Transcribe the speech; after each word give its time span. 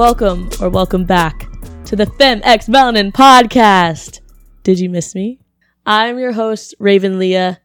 welcome 0.00 0.48
or 0.62 0.70
welcome 0.70 1.04
back 1.04 1.46
to 1.84 1.94
the 1.94 2.06
FemX 2.06 2.70
Melanin 2.70 3.12
podcast. 3.12 4.20
Did 4.62 4.80
you 4.80 4.88
miss 4.88 5.14
me? 5.14 5.40
I'm 5.84 6.18
your 6.18 6.32
host, 6.32 6.74
Raven 6.78 7.18
Leah, 7.18 7.60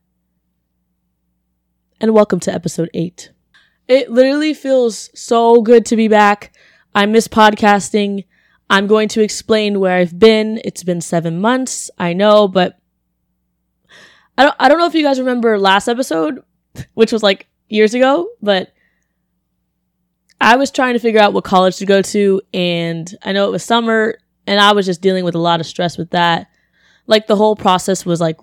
and 2.01 2.13
welcome 2.13 2.41
to 2.41 2.53
episode 2.53 2.89
8. 2.93 3.31
It 3.87 4.11
literally 4.11 4.53
feels 4.53 5.17
so 5.17 5.61
good 5.61 5.85
to 5.85 5.95
be 5.95 6.09
back. 6.09 6.53
I 6.93 7.05
miss 7.05 7.29
podcasting. 7.29 8.25
I'm 8.69 8.87
going 8.87 9.07
to 9.07 9.21
explain 9.21 9.79
where 9.79 9.95
I've 9.95 10.19
been. 10.19 10.59
It's 10.65 10.83
been 10.83 10.99
seven 10.99 11.39
months, 11.39 11.89
I 11.97 12.11
know, 12.11 12.49
but 12.49 12.77
I 14.37 14.43
don't, 14.43 14.55
I 14.59 14.67
don't 14.67 14.79
know 14.79 14.87
if 14.87 14.93
you 14.93 15.03
guys 15.03 15.19
remember 15.19 15.57
last 15.57 15.87
episode, 15.87 16.43
which 16.95 17.13
was 17.13 17.23
like 17.23 17.47
years 17.69 17.93
ago, 17.93 18.27
but 18.41 18.73
I 20.41 20.57
was 20.57 20.71
trying 20.71 20.93
to 20.93 20.99
figure 20.99 21.19
out 21.21 21.33
what 21.33 21.43
college 21.43 21.77
to 21.77 21.85
go 21.85 22.01
to, 22.01 22.41
and 22.53 23.13
I 23.23 23.31
know 23.31 23.47
it 23.47 23.51
was 23.51 23.63
summer, 23.63 24.17
and 24.45 24.59
I 24.59 24.73
was 24.73 24.85
just 24.85 25.01
dealing 25.01 25.23
with 25.23 25.35
a 25.35 25.39
lot 25.39 25.59
of 25.59 25.65
stress 25.65 25.97
with 25.97 26.11
that. 26.11 26.47
Like 27.07 27.27
the 27.27 27.35
whole 27.35 27.55
process 27.55 28.05
was 28.05 28.19
like 28.19 28.37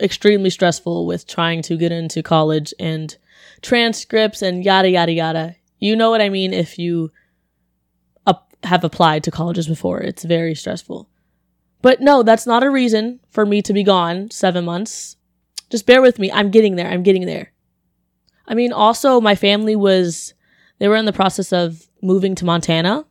extremely 0.00 0.50
stressful 0.50 1.06
with 1.06 1.26
trying 1.26 1.62
to 1.62 1.76
get 1.76 1.92
into 1.92 2.22
college 2.22 2.74
and 2.78 3.16
transcripts 3.62 4.42
and 4.42 4.64
yada 4.64 4.90
yada 4.90 5.12
yada. 5.12 5.56
You 5.78 5.96
know 5.96 6.10
what 6.10 6.20
I 6.20 6.28
mean 6.28 6.52
if 6.52 6.78
you 6.78 7.12
up, 8.26 8.54
have 8.64 8.84
applied 8.84 9.24
to 9.24 9.30
colleges 9.30 9.68
before. 9.68 10.00
It's 10.00 10.24
very 10.24 10.54
stressful. 10.54 11.08
But 11.82 12.00
no, 12.00 12.22
that's 12.22 12.46
not 12.46 12.62
a 12.62 12.70
reason 12.70 13.20
for 13.30 13.44
me 13.44 13.62
to 13.62 13.72
be 13.72 13.82
gone 13.82 14.30
7 14.30 14.64
months. 14.64 15.16
Just 15.70 15.86
bear 15.86 16.02
with 16.02 16.18
me. 16.18 16.32
I'm 16.32 16.50
getting 16.50 16.76
there. 16.76 16.88
I'm 16.88 17.02
getting 17.02 17.26
there. 17.26 17.52
I 18.46 18.54
mean, 18.54 18.72
also 18.72 19.20
my 19.20 19.34
family 19.34 19.76
was 19.76 20.34
they 20.78 20.88
were 20.88 20.96
in 20.96 21.04
the 21.04 21.12
process 21.12 21.52
of 21.52 21.88
moving 22.02 22.34
to 22.36 22.44
Montana. 22.44 23.04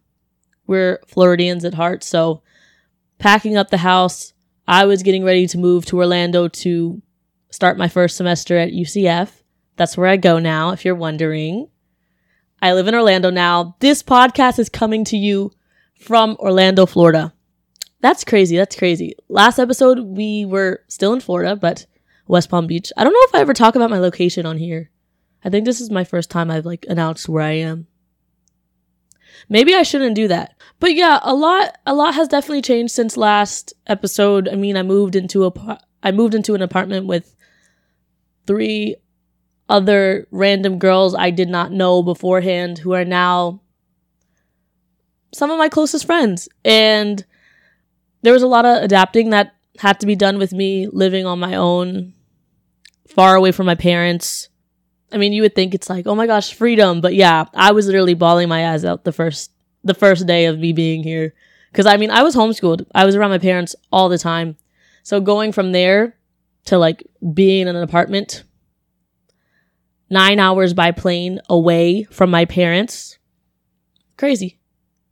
We're 0.68 1.00
Floridians 1.08 1.66
at 1.66 1.74
heart, 1.74 2.04
so 2.04 2.42
packing 3.20 3.58
up 3.58 3.70
the 3.70 3.78
house, 3.78 4.34
I 4.68 4.86
was 4.86 5.04
getting 5.04 5.24
ready 5.24 5.48
to 5.48 5.58
move 5.58 5.86
to 5.88 5.98
Orlando 5.98 6.48
to 6.48 7.02
start 7.50 7.78
my 7.78 7.88
first 7.88 8.18
semester 8.18 8.58
at 8.58 8.72
UCF. 8.72 9.30
That's 9.76 9.98
where 9.98 10.08
I 10.08 10.18
go 10.18 10.40
now, 10.40 10.72
if 10.72 10.86
you're 10.86 10.96
wondering. 10.96 11.68
I 12.62 12.74
live 12.74 12.88
in 12.88 12.96
Orlando 12.96 13.30
now. 13.30 13.76
This 13.80 14.02
podcast 14.02 14.58
is 14.58 14.70
coming 14.70 15.04
to 15.06 15.18
you 15.18 15.52
from 16.00 16.38
Orlando, 16.40 16.86
Florida. 16.86 17.34
That's 18.00 18.24
crazy. 18.24 18.58
That's 18.58 18.76
crazy. 18.76 19.16
Last 19.30 19.60
episode, 19.60 20.00
we 20.00 20.46
were 20.46 20.82
still 20.88 21.14
in 21.14 21.20
Florida, 21.20 21.56
but 21.56 21.86
West 22.28 22.50
Palm 22.50 22.68
Beach. 22.68 22.92
I 22.96 23.04
don't 23.04 23.14
know 23.14 23.20
if 23.24 23.36
I 23.36 23.42
ever 23.42 23.54
talk 23.54 23.76
about 23.76 23.90
my 23.90 24.00
location 24.00 24.46
on 24.46 24.58
here. 24.58 24.92
I 25.44 25.50
think 25.50 25.66
this 25.66 25.82
is 25.82 25.90
my 25.90 26.04
first 26.04 26.30
time 26.30 26.50
I've 26.50 26.66
like 26.66 26.86
announced 26.90 27.28
where 27.28 27.44
I 27.44 27.52
am. 27.52 27.88
Maybe 29.50 29.76
I 29.76 29.84
shouldn't 29.84 30.16
do 30.16 30.28
that. 30.30 30.56
But 30.80 30.96
yeah, 30.96 31.20
a 31.22 31.34
lot 31.34 31.78
a 31.86 31.94
lot 31.94 32.14
has 32.16 32.28
definitely 32.28 32.62
changed 32.62 32.94
since 32.94 33.18
last 33.18 33.74
episode. 33.88 34.48
I 34.48 34.56
mean, 34.56 34.78
I 34.78 34.84
moved 34.84 35.16
into 35.16 35.46
a 35.46 35.80
I 36.02 36.12
moved 36.12 36.34
into 36.34 36.56
an 36.56 36.62
apartment 36.62 37.08
with 37.08 37.36
three 38.48 38.96
other 39.70 40.28
random 40.32 40.78
girls 40.78 41.16
I 41.16 41.30
did 41.30 41.50
not 41.50 41.72
know 41.72 42.04
beforehand 42.04 42.80
who 42.80 42.94
are 42.94 43.06
now 43.06 43.62
some 45.34 45.52
of 45.52 45.58
my 45.58 45.70
closest 45.70 46.06
friends. 46.06 46.48
And 46.64 47.26
there 48.22 48.34
was 48.34 48.44
a 48.44 48.48
lot 48.48 48.66
of 48.66 48.84
adapting 48.84 49.32
that 49.32 49.56
had 49.80 50.00
to 50.00 50.06
be 50.06 50.16
done 50.16 50.38
with 50.38 50.54
me 50.54 50.88
living 50.88 51.26
on 51.26 51.40
my 51.40 51.56
own, 51.56 52.14
far 53.08 53.36
away 53.36 53.52
from 53.52 53.66
my 53.66 53.76
parents. 53.76 54.50
I 55.14 55.18
mean, 55.18 55.32
you 55.32 55.44
would 55.44 55.56
think 55.56 55.76
it's 55.76 55.90
like, 55.90 56.08
oh 56.08 56.16
my 56.16 56.28
gosh, 56.28 56.54
freedom. 56.54 57.00
But 57.00 57.14
yeah, 57.14 57.46
I 57.54 57.72
was 57.72 57.86
literally 57.86 58.16
bawling 58.16 58.50
my 58.50 58.72
eyes 58.72 58.84
out 58.84 59.04
the 59.04 59.12
first 59.12 59.52
the 59.84 59.94
first 59.94 60.26
day 60.26 60.46
of 60.46 60.60
me 60.60 60.74
being 60.74 61.04
here. 61.04 61.34
Cause 61.74 61.86
I 61.86 61.98
mean, 61.98 62.12
I 62.12 62.24
was 62.24 62.36
homeschooled. 62.36 62.86
I 62.94 63.06
was 63.06 63.16
around 63.16 63.32
my 63.32 63.38
parents 63.38 63.76
all 63.92 64.10
the 64.10 64.18
time. 64.18 64.58
So 65.04 65.20
going 65.20 65.52
from 65.52 65.72
there 65.72 66.18
to 66.66 66.78
like 66.78 67.04
being 67.34 67.68
in 67.68 67.76
an 67.76 67.84
apartment, 67.84 68.44
nine 70.10 70.40
hours 70.40 70.74
by 70.74 70.92
plane 70.92 71.42
away 71.50 72.04
from 72.04 72.30
my 72.30 72.46
parents, 72.46 73.18
crazy. 74.18 74.60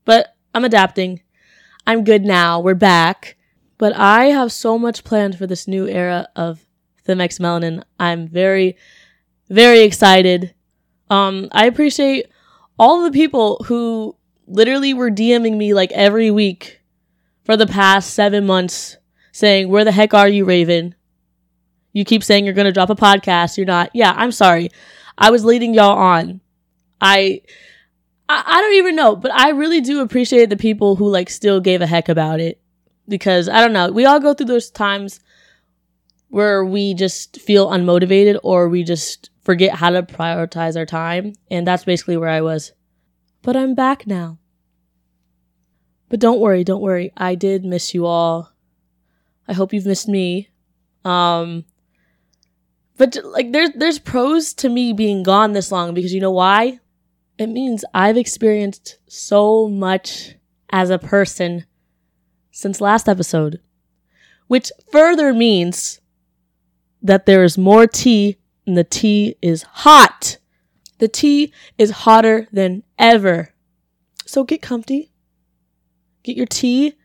But 0.06 0.36
I'm 0.54 0.66
adapting. 0.66 1.22
I'm 1.86 2.04
good 2.04 2.24
now. 2.24 2.60
We're 2.60 2.76
back. 2.76 3.38
But 3.78 3.96
I 3.96 4.26
have 4.26 4.52
so 4.52 4.78
much 4.78 5.04
planned 5.04 5.38
for 5.38 5.48
this 5.48 5.68
new 5.68 5.88
era 5.88 6.28
of 6.36 6.66
FemX 7.08 7.40
Melanin. 7.40 7.84
I'm 8.00 8.28
very 8.28 8.78
very 9.52 9.82
excited. 9.82 10.54
Um, 11.10 11.50
I 11.52 11.66
appreciate 11.66 12.28
all 12.80 13.04
the 13.04 13.12
people 13.12 13.64
who 13.68 14.16
literally 14.48 14.94
were 14.94 15.12
DMing 15.12 15.58
me 15.58 15.74
like 15.74 15.92
every 15.92 16.32
week 16.32 16.82
for 17.44 17.58
the 17.58 17.68
past 17.68 18.14
seven 18.14 18.46
months 18.46 18.98
saying, 19.34 19.68
Where 19.70 19.84
the 19.84 19.92
heck 19.92 20.14
are 20.14 20.30
you, 20.30 20.46
Raven? 20.46 20.96
You 21.92 22.06
keep 22.06 22.24
saying 22.24 22.46
you're 22.46 22.54
going 22.54 22.66
to 22.66 22.72
drop 22.72 22.90
a 22.90 22.96
podcast. 22.96 23.58
You're 23.58 23.66
not. 23.66 23.92
Yeah, 23.94 24.14
I'm 24.16 24.32
sorry. 24.32 24.70
I 25.18 25.30
was 25.30 25.44
leading 25.44 25.74
y'all 25.74 25.98
on. 25.98 26.40
I, 27.02 27.42
I, 28.30 28.44
I 28.46 28.62
don't 28.62 28.76
even 28.76 28.96
know, 28.96 29.18
but 29.18 29.34
I 29.34 29.50
really 29.50 29.82
do 29.82 30.00
appreciate 30.00 30.50
the 30.50 30.56
people 30.56 30.96
who 30.96 31.10
like 31.10 31.30
still 31.30 31.60
gave 31.60 31.82
a 31.82 31.88
heck 31.88 32.08
about 32.08 32.40
it 32.40 32.62
because 33.10 33.50
I 33.50 33.60
don't 33.60 33.74
know. 33.74 33.92
We 33.92 34.06
all 34.06 34.22
go 34.22 34.34
through 34.34 34.46
those 34.46 34.72
times 34.72 35.20
where 36.30 36.64
we 36.64 36.94
just 36.94 37.42
feel 37.42 37.68
unmotivated 37.70 38.40
or 38.42 38.70
we 38.70 38.86
just 38.86 39.31
forget 39.42 39.76
how 39.76 39.90
to 39.90 40.04
prioritize 40.04 40.78
our 40.78 40.86
time. 40.86 41.34
And 41.50 41.66
that's 41.66 41.84
basically 41.84 42.18
where 42.18 42.30
I 42.30 42.42
was. 42.42 42.72
But 43.42 43.56
I'm 43.56 43.76
back 43.76 44.06
now. 44.08 44.38
But 46.10 46.20
don't 46.20 46.40
worry, 46.40 46.64
don't 46.64 46.82
worry. 46.82 47.12
I 47.16 47.36
did 47.36 47.64
miss 47.64 47.94
you 47.94 48.06
all. 48.06 48.52
I 49.48 49.54
hope 49.54 49.74
you've 49.74 49.86
missed 49.86 50.08
me. 50.08 50.50
Um, 51.04 51.66
but 52.98 53.18
like 53.24 53.52
there's 53.52 53.72
there's 53.72 53.98
pros 53.98 54.54
to 54.56 54.70
me 54.70 54.94
being 54.94 55.24
gone 55.24 55.54
this 55.54 55.72
long 55.72 55.94
because 55.94 56.14
you 56.14 56.22
know 56.22 56.32
why? 56.32 56.80
It 57.38 57.48
means 57.48 57.84
I've 57.94 58.18
experienced 58.18 59.00
so 59.08 59.68
much 59.68 60.36
as 60.70 60.90
a 60.90 61.00
person 61.00 61.66
since 62.52 62.82
last 62.82 63.10
episode. 63.10 63.60
Which 64.48 64.72
further 64.92 65.34
means 65.34 66.02
that 67.02 67.26
there 67.26 67.44
is 67.44 67.58
more 67.58 67.88
tea 67.88 68.38
and 68.66 68.78
the 68.78 68.84
tea 68.84 69.36
is 69.42 69.64
hot. 69.64 70.38
The 71.00 71.08
tea 71.08 71.54
is 71.78 71.92
hotter 71.92 72.48
than 72.52 72.84
ever. 73.00 73.54
So 74.26 74.44
get 74.44 74.62
comfy. 74.62 75.12
Get 76.24 76.38
your 76.38 76.46
tea. 76.46 76.96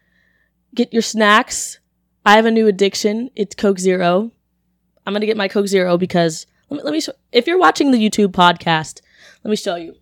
Get 0.74 0.92
your 0.92 1.02
snacks. 1.02 1.78
I 2.24 2.36
have 2.36 2.44
a 2.44 2.50
new 2.50 2.66
addiction. 2.66 3.30
It's 3.34 3.54
Coke 3.54 3.78
Zero. 3.78 4.32
I'm 5.06 5.12
going 5.12 5.20
to 5.20 5.26
get 5.26 5.36
my 5.36 5.48
Coke 5.48 5.68
Zero 5.68 5.96
because 5.96 6.46
let 6.68 6.78
me, 6.78 6.82
let 6.82 6.92
me 6.92 7.00
show, 7.00 7.12
if 7.32 7.46
you're 7.46 7.58
watching 7.58 7.90
the 7.90 7.98
YouTube 7.98 8.32
podcast, 8.32 9.00
let 9.42 9.50
me 9.50 9.56
show 9.56 9.76
you. 9.76 9.94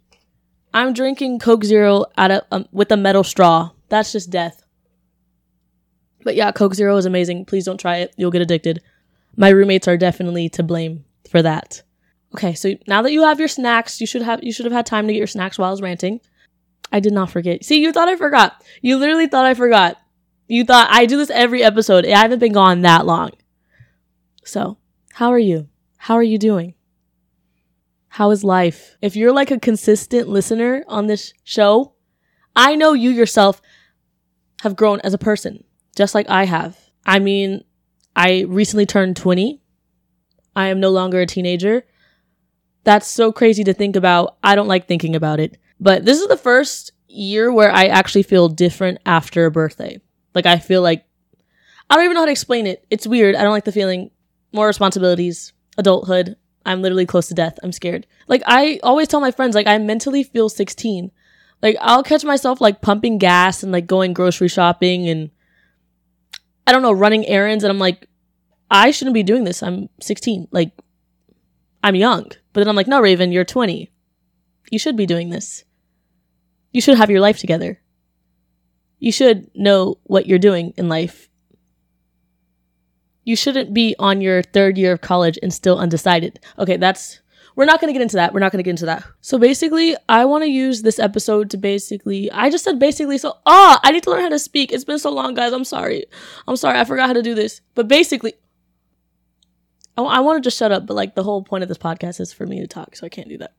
I'm 0.73 0.93
drinking 0.93 1.39
Coke 1.39 1.65
Zero 1.65 2.07
out 2.19 2.31
of 2.31 2.43
um, 2.51 2.67
with 2.73 2.91
a 2.91 2.97
metal 2.97 3.23
straw. 3.23 3.71
That's 3.91 4.11
just 4.11 4.31
death. 4.31 4.65
But 6.25 6.35
yeah, 6.35 6.51
Coke 6.51 6.75
Zero 6.75 6.97
is 6.97 7.07
amazing. 7.07 7.45
Please 7.45 7.65
don't 7.65 7.79
try 7.79 7.99
it. 7.99 8.13
You'll 8.17 8.31
get 8.31 8.43
addicted. 8.43 8.83
My 9.37 9.51
roommates 9.51 9.87
are 9.87 9.97
definitely 9.97 10.49
to 10.51 10.63
blame 10.63 11.05
for 11.35 11.43
that. 11.43 11.83
Okay, 12.33 12.55
so 12.55 12.75
now 12.87 13.03
that 13.03 13.11
you 13.11 13.25
have 13.25 13.41
your 13.41 13.49
snacks, 13.49 14.01
you 14.01 14.07
should 14.07 14.23
have 14.23 14.45
you 14.45 14.53
should 14.53 14.67
have 14.67 14.73
had 14.73 14.87
time 14.87 15.09
to 15.09 15.13
get 15.13 15.19
your 15.19 15.27
snacks 15.27 15.59
while 15.59 15.67
I 15.67 15.73
was 15.73 15.83
ranting. 15.83 16.21
I 16.93 17.01
did 17.01 17.13
not 17.13 17.29
forget. 17.29 17.65
See, 17.65 17.81
you 17.81 17.91
thought 17.91 18.07
I 18.07 18.15
forgot. 18.15 18.63
You 18.83 18.99
literally 18.99 19.27
thought 19.27 19.45
I 19.45 19.55
forgot. 19.55 19.97
You 20.47 20.65
thought 20.65 20.87
I 20.93 21.07
do 21.07 21.17
this 21.17 21.31
every 21.31 21.65
episode. 21.65 22.07
I 22.07 22.19
haven't 22.19 22.39
been 22.39 22.53
gone 22.53 22.83
that 22.83 23.05
long. 23.05 23.33
So, 24.45 24.79
how 25.15 25.31
are 25.31 25.39
you? 25.41 25.69
How 25.97 26.15
are 26.15 26.23
you 26.23 26.39
doing? 26.39 26.75
How 28.11 28.31
is 28.31 28.45
life? 28.45 28.97
If 29.03 29.17
you're 29.17 29.33
like 29.33 29.51
a 29.51 29.59
consistent 29.59 30.29
listener 30.29 30.85
on 30.87 31.09
this 31.09 31.33
show, 31.43 31.95
I 32.55 32.77
know 32.77 32.93
you 32.93 33.11
yourself 33.11 33.61
have 34.63 34.77
grown 34.77 35.01
as 35.01 35.15
a 35.15 35.19
person, 35.19 35.65
just 35.97 36.15
like 36.15 36.31
I 36.31 36.45
have. 36.45 36.79
I 37.05 37.19
mean, 37.19 37.65
I 38.15 38.43
recently 38.43 38.87
turned 38.87 39.17
20 39.17 39.63
I 40.57 40.69
am 40.69 40.81
no 40.81 40.91
longer 40.91 41.21
a 41.21 41.27
teenager. 41.27 41.85
That's 42.85 43.07
so 43.07 43.33
crazy 43.33 43.65
to 43.65 43.75
think 43.75 43.97
about. 43.97 44.37
I 44.43 44.55
don't 44.55 44.69
like 44.69 44.87
thinking 44.87 45.17
about 45.17 45.41
it. 45.41 45.59
But 45.81 46.05
this 46.05 46.21
is 46.21 46.29
the 46.29 46.37
first 46.37 46.93
year 47.09 47.53
where 47.53 47.71
I 47.71 47.87
actually 47.87 48.23
feel 48.23 48.49
different 48.49 48.99
after 49.07 49.47
a 49.47 49.51
birthday. 49.51 50.01
Like 50.35 50.47
I 50.47 50.59
feel 50.59 50.83
like 50.83 51.07
I 51.89 51.97
don't 51.97 52.05
even 52.05 52.15
know 52.15 52.21
how 52.21 52.27
to 52.27 52.33
explain 52.33 52.67
it. 52.67 52.85
It's 52.91 53.07
weird. 53.07 53.35
I 53.35 53.43
don't 53.43 53.53
like 53.53 53.65
the 53.65 53.73
feeling. 53.73 54.11
More 54.53 54.67
responsibilities, 54.67 55.53
adulthood. 55.79 56.37
I'm 56.65 56.81
literally 56.81 57.07
close 57.07 57.29
to 57.29 57.35
death. 57.35 57.59
I'm 57.63 57.73
scared. 57.73 58.07
Like 58.29 58.43
I 58.47 58.79
always 58.83 59.09
tell 59.09 59.21
my 59.21 59.31
friends 59.31 59.55
like 59.55 59.67
I 59.67 59.79
mentally 59.79 60.23
feel 60.23 60.49
16. 60.49 61.11
Like 61.63 61.77
I'll 61.81 62.03
catch 62.03 62.25
myself 62.25 62.61
like 62.61 62.81
pumping 62.81 63.19
gas 63.19 63.63
and 63.63 63.73
like 63.73 63.87
going 63.87 64.13
grocery 64.13 64.49
shopping 64.49 65.09
and 65.09 65.31
I 66.67 66.73
don't 66.73 66.83
know, 66.83 66.93
running 66.93 67.27
errands 67.27 67.65
and 67.65 67.71
I'm 67.71 67.79
like 67.79 68.09
I 68.71 68.91
shouldn't 68.91 69.15
be 69.15 69.23
doing 69.23 69.45
this. 69.45 69.63
I'm 69.63 69.89
16. 70.01 70.49
Like, 70.51 70.73
I'm 71.83 71.95
young. 71.95 72.25
But 72.53 72.61
then 72.61 72.69
I'm 72.69 72.77
like, 72.77 72.87
no, 72.89 73.01
Raven, 73.01 73.33
you're 73.33 73.45
20. 73.45 73.91
You 74.71 74.79
should 74.79 74.97
be 74.97 75.07
doing 75.07 75.31
this. 75.31 75.65
You 76.73 76.81
should 76.81 76.97
have 76.97 77.11
your 77.11 77.21
life 77.21 77.39
together. 77.39 77.81
you 78.99 79.13
should 79.13 79.51
know 79.55 79.99
what 80.05 80.27
you're 80.27 80.39
doing 80.39 80.73
in 80.77 80.89
life. 80.89 81.29
You 83.25 83.37
shouldn't 83.37 83.75
be 83.75 83.95
on 83.99 84.21
your 84.21 84.43
third 84.43 84.79
year 84.79 84.93
of 84.93 85.01
college 85.03 85.39
and 85.43 85.53
still 85.53 85.79
undecided. 85.79 86.41
Okay, 86.59 86.79
that's 86.79 87.21
we're 87.57 87.67
not 87.67 87.81
going 87.81 87.89
to 87.89 87.93
get 87.93 88.03
into 88.03 88.17
that. 88.17 88.33
We're 88.33 88.41
not 88.41 88.51
going 88.51 88.59
to 88.59 88.65
get 88.65 88.71
into 88.71 88.87
that. 88.87 89.05
So 89.21 89.39
basically, 89.39 89.95
I 90.09 90.25
want 90.25 90.43
to 90.43 90.51
use 90.51 90.83
this 90.83 90.99
episode 90.99 91.51
to 91.51 91.57
basically, 91.57 92.31
I 92.33 92.51
just 92.51 92.65
said 92.65 92.79
basically, 92.79 93.19
so, 93.19 93.35
ah, 93.47 93.77
oh, 93.77 93.81
I 93.85 93.93
need 93.93 94.03
to 94.05 94.11
learn 94.11 94.23
how 94.23 94.29
to 94.31 94.39
speak. 94.39 94.73
It's 94.73 94.85
been 94.85 94.99
so 94.99 95.11
long, 95.11 95.35
guys. 95.35 95.53
I'm 95.53 95.65
sorry. 95.65 96.07
I'm 96.49 96.57
sorry. 96.57 96.81
I 96.81 96.85
forgot 96.85 97.07
how 97.07 97.13
to 97.13 97.23
do 97.23 97.35
this. 97.35 97.61
But 97.75 97.87
basically, 97.87 98.35
Oh, 99.97 100.07
I, 100.07 100.17
I 100.17 100.21
want 100.21 100.43
to 100.43 100.47
just 100.47 100.59
shut 100.59 100.73
up, 100.73 100.87
but 100.87 100.95
like 100.95 101.15
the 101.15 101.23
whole 101.23 101.43
point 101.43 101.63
of 101.63 101.69
this 101.69 101.79
podcast 101.79 102.21
is 102.21 102.33
for 102.33 102.47
me 102.47 102.61
to 102.61 102.67
talk, 102.67 102.97
so 102.97 103.07
I 103.07 103.09
can't 103.09 103.29
do 103.29 103.39
that. 103.39 103.55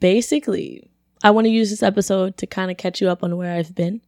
Basically, 0.00 0.90
I 1.22 1.30
want 1.30 1.46
to 1.46 1.50
use 1.50 1.70
this 1.70 1.82
episode 1.82 2.36
to 2.38 2.46
kind 2.46 2.70
of 2.70 2.76
catch 2.76 3.00
you 3.00 3.08
up 3.08 3.22
on 3.22 3.36
where 3.36 3.54
I've 3.54 3.74
been, 3.74 4.00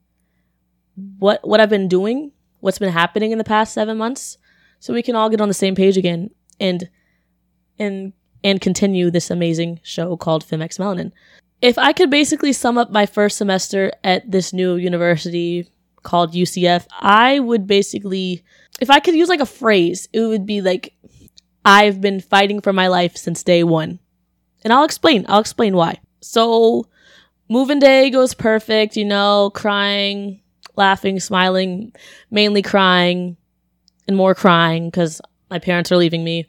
what 1.19 1.47
what 1.47 1.61
I've 1.61 1.71
been 1.71 1.89
doing, 1.89 2.33
what's 2.61 2.79
been 2.79 2.93
happening 2.93 3.33
in 3.33 3.39
the 3.39 3.45
past 3.45 3.75
seven 3.75 3.97
months, 3.97 4.39
so 4.81 4.93
we 4.93 5.03
can 5.03 5.17
all 5.17 5.31
get 5.31 5.41
on 5.41 5.49
the 5.49 5.55
same 5.55 5.75
page 5.75 5.97
again 5.97 6.31
and 6.61 6.89
and 7.79 8.13
and 8.43 8.61
continue 8.61 9.11
this 9.11 9.31
amazing 9.31 9.81
show 9.83 10.17
called 10.17 10.45
FemX 10.45 10.79
Melanin. 10.79 11.13
If 11.63 11.79
I 11.79 11.93
could 11.93 12.11
basically 12.11 12.53
sum 12.53 12.77
up 12.77 12.91
my 12.91 13.07
first 13.07 13.39
semester 13.39 13.91
at 14.05 14.31
this 14.31 14.53
new 14.53 14.77
university 14.77 15.71
called 16.03 16.35
UCF, 16.35 16.87
I 17.01 17.41
would 17.41 17.67
basically, 17.67 18.45
if 18.81 18.91
I 18.91 19.01
could 19.01 19.15
use 19.15 19.31
like 19.31 19.41
a 19.41 19.47
phrase, 19.47 20.09
it 20.13 20.21
would 20.21 20.45
be 20.45 20.61
like 20.61 20.95
I've 21.65 22.01
been 22.01 22.21
fighting 22.21 22.61
for 22.61 22.73
my 22.73 22.89
life 22.89 23.17
since 23.17 23.43
day 23.43 23.65
one. 23.65 23.99
And 24.63 24.73
I'll 24.73 24.85
explain. 24.85 25.25
I'll 25.29 25.41
explain 25.41 25.77
why. 25.77 26.01
So, 26.21 26.87
moving 27.49 27.79
day 27.79 28.11
goes 28.11 28.35
perfect, 28.35 28.97
you 28.97 29.05
know, 29.05 29.51
crying, 29.55 30.41
laughing, 30.77 31.21
smiling, 31.21 31.93
mainly 32.31 32.63
crying, 32.63 33.37
and 34.07 34.17
more 34.17 34.35
crying 34.35 34.89
because 34.89 35.21
my 35.51 35.59
parents 35.59 35.93
are 35.93 35.97
leaving 35.97 36.25
me. 36.25 36.47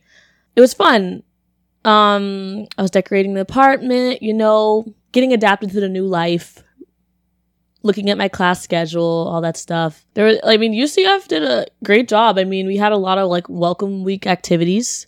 It 0.56 0.62
was 0.62 0.74
fun. 0.74 1.24
Um, 1.84 2.68
I 2.78 2.82
was 2.82 2.92
decorating 2.92 3.34
the 3.34 3.42
apartment, 3.42 4.22
you 4.24 4.34
know, 4.34 4.86
getting 5.12 5.34
adapted 5.34 5.72
to 5.72 5.80
the 5.80 5.90
new 5.90 6.06
life, 6.06 6.64
looking 7.86 8.10
at 8.10 8.18
my 8.18 8.28
class 8.28 8.64
schedule, 8.64 9.30
all 9.30 9.42
that 9.42 9.56
stuff. 9.56 10.04
There 10.16 10.26
was, 10.26 10.40
I 10.44 10.58
mean, 10.58 10.74
UCF 10.74 11.28
did 11.28 11.44
a 11.44 11.68
great 11.84 12.08
job. 12.08 12.40
I 12.40 12.44
mean, 12.44 12.66
we 12.66 12.78
had 12.78 12.92
a 12.92 12.98
lot 12.98 13.20
of 13.20 13.30
like 13.30 13.48
welcome 13.48 14.04
week 14.04 14.26
activities. 14.26 15.06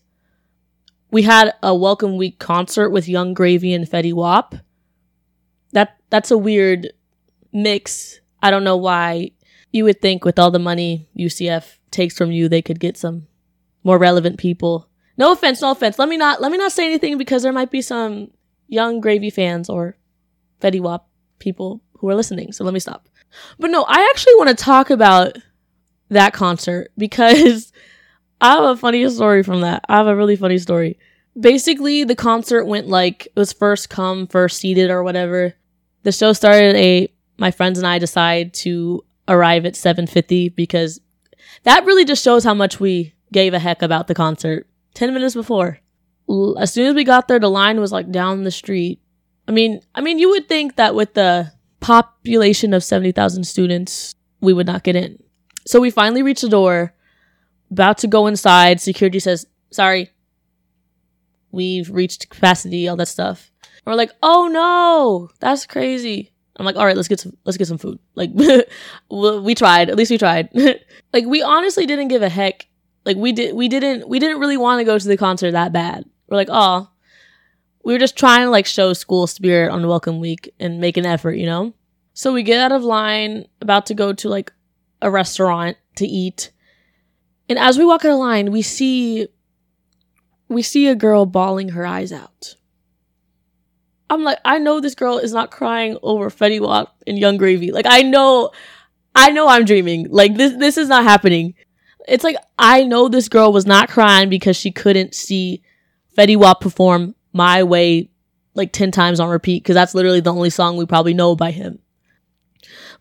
We 1.10 1.24
had 1.24 1.54
a 1.64 1.76
welcome 1.76 2.18
week 2.18 2.38
concert 2.38 2.92
with 2.92 3.10
Yung 3.10 3.34
Gravy 3.34 3.74
and 3.74 3.90
Fetty 3.90 4.14
Wap. 4.14 4.54
That 5.72 5.98
that's 6.12 6.30
a 6.30 6.38
weird 6.38 6.94
mix. 7.52 8.22
I 8.44 8.52
don't 8.52 8.64
know 8.64 8.78
why 8.78 9.32
you 9.72 9.84
would 9.86 10.00
think 10.00 10.24
with 10.24 10.38
all 10.38 10.52
the 10.52 10.60
money 10.60 11.10
UCF 11.18 11.78
takes 11.90 12.16
from 12.16 12.32
you, 12.32 12.48
they 12.48 12.62
could 12.62 12.80
get 12.80 12.96
some 12.96 13.26
more 13.84 13.98
relevant 13.98 14.38
people. 14.38 14.88
No 15.18 15.32
offense, 15.32 15.64
no 15.64 15.72
offense. 15.72 15.98
Let 15.98 16.10
me 16.10 16.18
not 16.18 16.42
let 16.42 16.52
me 16.52 16.60
not 16.60 16.72
say 16.72 16.86
anything 16.86 17.18
because 17.18 17.42
there 17.42 17.52
might 17.52 17.72
be 17.72 17.82
some 17.82 18.30
Yung 18.68 19.02
Gravy 19.02 19.32
fans 19.32 19.68
or 19.68 19.98
Fetty 20.62 20.80
Wap 20.80 21.08
people 21.40 21.82
who 21.98 22.10
are 22.10 22.16
listening. 22.16 22.52
So 22.52 22.64
let 22.64 22.74
me 22.74 22.80
stop. 22.80 23.08
But 23.60 23.72
no, 23.72 23.84
I 23.84 24.10
actually 24.12 24.36
want 24.36 24.50
to 24.50 24.64
talk 24.64 24.90
about 24.90 25.38
that 26.10 26.34
concert 26.34 26.92
because 26.98 27.72
I 28.42 28.56
have 28.56 28.64
a 28.64 28.78
funny 28.78 29.08
story 29.10 29.44
from 29.44 29.62
that. 29.62 29.84
I 29.90 29.98
have 29.98 30.08
a 30.08 30.16
really 30.16 30.36
funny 30.36 30.58
story. 30.58 30.98
Basically, 31.40 32.04
the 32.04 32.16
concert 32.16 32.66
went 32.66 32.88
like 32.88 33.28
it 33.28 33.36
was 33.36 33.54
first 33.54 33.90
come, 33.90 34.28
first 34.28 34.60
seated 34.60 34.90
or 34.90 35.04
whatever. 35.04 35.54
The 36.04 36.12
show 36.12 36.34
started 36.34 36.70
at 36.70 36.76
8. 36.76 37.14
My 37.38 37.52
friends 37.52 37.78
and 37.78 37.86
I 37.86 38.00
decide 38.00 38.54
to 38.56 39.04
arrive 39.28 39.66
at 39.66 39.76
7:50 39.76 40.56
because 40.56 41.00
that 41.64 41.86
really 41.86 42.06
just 42.06 42.24
shows 42.24 42.44
how 42.44 42.54
much 42.54 42.80
we 42.80 43.14
gave 43.32 43.54
a 43.54 43.60
heck 43.60 43.82
about 43.82 44.08
the 44.08 44.16
concert. 44.16 44.68
10 44.96 45.14
minutes 45.14 45.36
before. 45.36 45.80
As 46.60 46.74
soon 46.74 46.88
as 46.88 46.96
we 46.96 47.04
got 47.04 47.28
there, 47.28 47.40
the 47.40 47.50
line 47.50 47.80
was 47.80 47.92
like 47.92 48.12
down 48.12 48.44
the 48.44 48.52
street. 48.52 49.00
I 49.48 49.52
mean, 49.52 49.82
I 49.96 50.02
mean, 50.02 50.20
you 50.20 50.30
would 50.30 50.50
think 50.50 50.76
that 50.76 50.96
with 50.96 51.14
the 51.14 51.52
population 51.80 52.74
of 52.74 52.84
70,000 52.84 53.44
students, 53.44 54.16
we 54.42 54.54
would 54.54 54.68
not 54.68 54.84
get 54.84 54.96
in. 54.96 55.22
So 55.66 55.80
we 55.80 55.92
finally 55.92 56.24
reach 56.24 56.42
the 56.42 56.50
door, 56.50 56.94
about 57.72 57.98
to 58.00 58.08
go 58.08 58.28
inside. 58.28 58.80
Security 58.80 59.20
says, 59.20 59.46
sorry, 59.72 60.12
we've 61.52 61.90
reached 61.90 62.30
capacity, 62.30 62.88
all 62.88 62.96
that 62.96 63.08
stuff. 63.08 63.52
And 63.64 63.92
we're 63.92 63.96
like, 63.96 64.12
oh 64.24 64.48
no, 64.48 65.30
that's 65.40 65.66
crazy. 65.66 66.32
I'm 66.58 66.66
like, 66.66 66.76
all 66.76 66.86
right, 66.86 66.96
let's 66.96 67.08
get 67.08 67.20
some, 67.20 67.38
let's 67.46 67.58
get 67.58 67.68
some 67.68 67.78
food. 67.78 68.00
Like, 68.16 68.32
we 69.12 69.56
tried. 69.56 69.90
At 69.90 69.96
least 69.96 70.12
we 70.12 70.18
tried. 70.18 70.50
like, 71.14 71.26
we 71.26 71.44
honestly 71.44 71.86
didn't 71.86 72.08
give 72.08 72.24
a 72.24 72.30
heck. 72.30 72.68
Like, 73.06 73.16
we 73.18 73.32
did, 73.32 73.56
we 73.56 73.68
didn't, 73.68 74.10
we 74.10 74.20
didn't 74.20 74.40
really 74.40 74.58
want 74.58 74.80
to 74.80 74.84
go 74.84 74.98
to 74.98 75.08
the 75.08 75.18
concert 75.18 75.52
that 75.52 75.72
bad. 75.72 76.06
We're 76.28 76.38
like, 76.38 76.50
oh, 76.52 76.90
we 77.88 77.94
were 77.94 78.00
just 78.00 78.18
trying 78.18 78.42
to 78.42 78.50
like 78.50 78.66
show 78.66 78.92
school 78.92 79.28
spirit 79.28 79.72
on 79.72 79.88
welcome 79.88 80.20
week 80.20 80.54
and 80.60 80.82
make 80.82 80.98
an 80.98 81.06
effort, 81.06 81.38
you 81.38 81.46
know? 81.46 81.74
So 82.14 82.34
we 82.34 82.44
get 82.44 82.60
out 82.60 82.74
of 82.74 82.84
line, 82.84 83.46
about 83.62 83.86
to 83.86 83.94
go 83.94 84.12
to 84.12 84.28
like 84.28 84.52
a 85.02 85.10
restaurant 85.10 85.78
to 85.96 86.06
eat. 86.06 86.52
And 87.48 87.58
as 87.58 87.78
we 87.78 87.86
walk 87.86 88.04
out 88.04 88.12
of 88.12 88.20
line, 88.20 88.52
we 88.52 88.62
see 88.62 89.30
we 90.50 90.64
see 90.64 90.90
a 90.90 90.96
girl 90.96 91.26
bawling 91.26 91.70
her 91.70 91.86
eyes 91.86 92.12
out. 92.12 92.56
I'm 94.10 94.22
like, 94.22 94.40
I 94.44 94.60
know 94.60 94.82
this 94.82 94.96
girl 94.96 95.18
is 95.18 95.32
not 95.32 95.52
crying 95.52 95.98
over 96.04 96.30
Fetty 96.30 96.60
Wap 96.60 96.94
and 97.08 97.18
Yung 97.18 97.38
Gravy. 97.38 97.72
Like 97.72 97.86
I 97.88 98.02
know 98.02 98.52
I 99.16 99.32
know 99.32 99.48
I'm 99.48 99.64
dreaming. 99.64 100.08
Like 100.10 100.36
this 100.36 100.52
this 100.58 100.76
is 100.76 100.90
not 100.90 101.06
happening. 101.06 101.54
It's 102.06 102.26
like 102.26 102.36
I 102.60 102.84
know 102.84 103.08
this 103.08 103.30
girl 103.30 103.54
was 103.54 103.66
not 103.66 103.88
crying 103.88 104.28
because 104.28 104.58
she 104.58 104.72
couldn't 104.72 105.16
see 105.16 105.64
Fetty 106.18 106.36
Wap 106.36 106.60
perform 106.60 107.16
my 107.34 107.64
way 107.64 108.10
like 108.54 108.74
10 108.74 108.92
times 108.92 109.20
on 109.20 109.30
repeat 109.30 109.64
because 109.64 109.76
that's 109.76 109.94
literally 109.94 110.20
the 110.20 110.34
only 110.34 110.50
song 110.50 110.78
we 110.78 110.86
probably 110.86 111.14
know 111.14 111.36
by 111.36 111.52
him. 111.52 111.80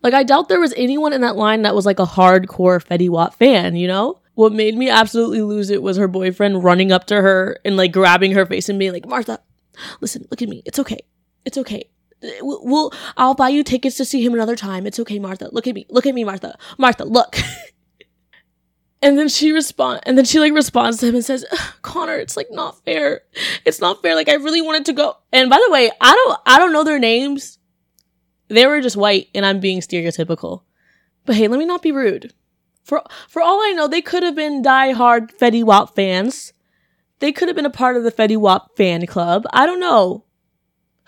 Like, 0.03 0.13
I 0.13 0.23
doubt 0.23 0.47
there 0.47 0.59
was 0.59 0.73
anyone 0.77 1.11
in 1.11 1.21
that 1.21 1.35
line 1.35 1.63
that 1.63 1.73
was 1.73 1.85
like 1.85 1.99
a 1.99 2.05
hardcore 2.05 2.83
Fetty 2.83 3.09
Wap 3.09 3.33
fan, 3.33 3.75
you 3.75 3.87
know? 3.87 4.19
What 4.35 4.53
made 4.53 4.75
me 4.77 4.89
absolutely 4.89 5.41
lose 5.41 5.71
it 5.71 5.81
was 5.81 5.97
her 5.97 6.07
boyfriend 6.07 6.63
running 6.63 6.91
up 6.91 7.05
to 7.07 7.15
her 7.15 7.57
and 7.65 7.75
like 7.75 7.91
grabbing 7.91 8.33
her 8.33 8.45
face 8.45 8.69
and 8.69 8.77
being 8.77 8.93
like, 8.93 9.07
Martha, 9.07 9.39
listen, 9.99 10.27
look 10.29 10.43
at 10.43 10.49
me. 10.49 10.61
It's 10.65 10.77
okay. 10.77 10.99
It's 11.43 11.57
okay. 11.57 11.89
We'll, 12.41 12.63
we'll 12.63 12.93
I'll 13.15 13.33
buy 13.33 13.49
you 13.49 13.63
tickets 13.63 13.97
to 13.97 14.05
see 14.05 14.23
him 14.23 14.35
another 14.35 14.55
time. 14.55 14.85
It's 14.85 14.99
okay, 14.99 15.17
Martha. 15.17 15.49
Look 15.51 15.65
at 15.65 15.73
me. 15.73 15.87
Look 15.89 16.05
at 16.05 16.13
me, 16.13 16.23
Martha. 16.23 16.57
Martha, 16.77 17.03
look. 17.03 17.35
And 19.07 19.17
then 19.17 19.29
she 19.29 19.53
respond 19.53 20.01
and 20.03 20.17
then 20.17 20.25
she 20.25 20.37
like 20.37 20.51
responds 20.51 20.97
to 20.97 21.07
him 21.07 21.15
and 21.15 21.23
says, 21.23 21.45
Connor, 21.81 22.17
it's 22.17 22.35
like 22.35 22.49
not 22.51 22.83
fair. 22.83 23.21
It's 23.63 23.79
not 23.79 24.01
fair. 24.01 24.15
Like 24.15 24.27
I 24.27 24.33
really 24.33 24.61
wanted 24.61 24.83
to 24.87 24.91
go. 24.91 25.15
And 25.31 25.49
by 25.49 25.61
the 25.65 25.71
way, 25.71 25.89
I 26.01 26.13
don't 26.13 26.39
I 26.45 26.59
don't 26.59 26.73
know 26.73 26.83
their 26.83 26.99
names. 26.99 27.57
They 28.49 28.67
were 28.67 28.81
just 28.81 28.97
white 28.97 29.29
and 29.33 29.45
I'm 29.45 29.61
being 29.61 29.79
stereotypical. 29.79 30.63
But 31.25 31.37
hey, 31.37 31.47
let 31.47 31.57
me 31.57 31.63
not 31.63 31.81
be 31.81 31.93
rude. 31.93 32.33
For 32.83 33.01
for 33.29 33.41
all 33.41 33.61
I 33.61 33.71
know, 33.71 33.87
they 33.87 34.01
could 34.01 34.23
have 34.23 34.35
been 34.35 34.61
die-hard 34.61 35.31
Fetty 35.37 35.63
Wap 35.63 35.95
fans. 35.95 36.51
They 37.19 37.31
could 37.31 37.47
have 37.47 37.55
been 37.55 37.65
a 37.65 37.69
part 37.69 37.95
of 37.95 38.03
the 38.03 38.11
Fetty 38.11 38.35
Wap 38.35 38.75
fan 38.75 39.05
club. 39.07 39.45
I 39.53 39.65
don't 39.65 39.79
know. 39.79 40.25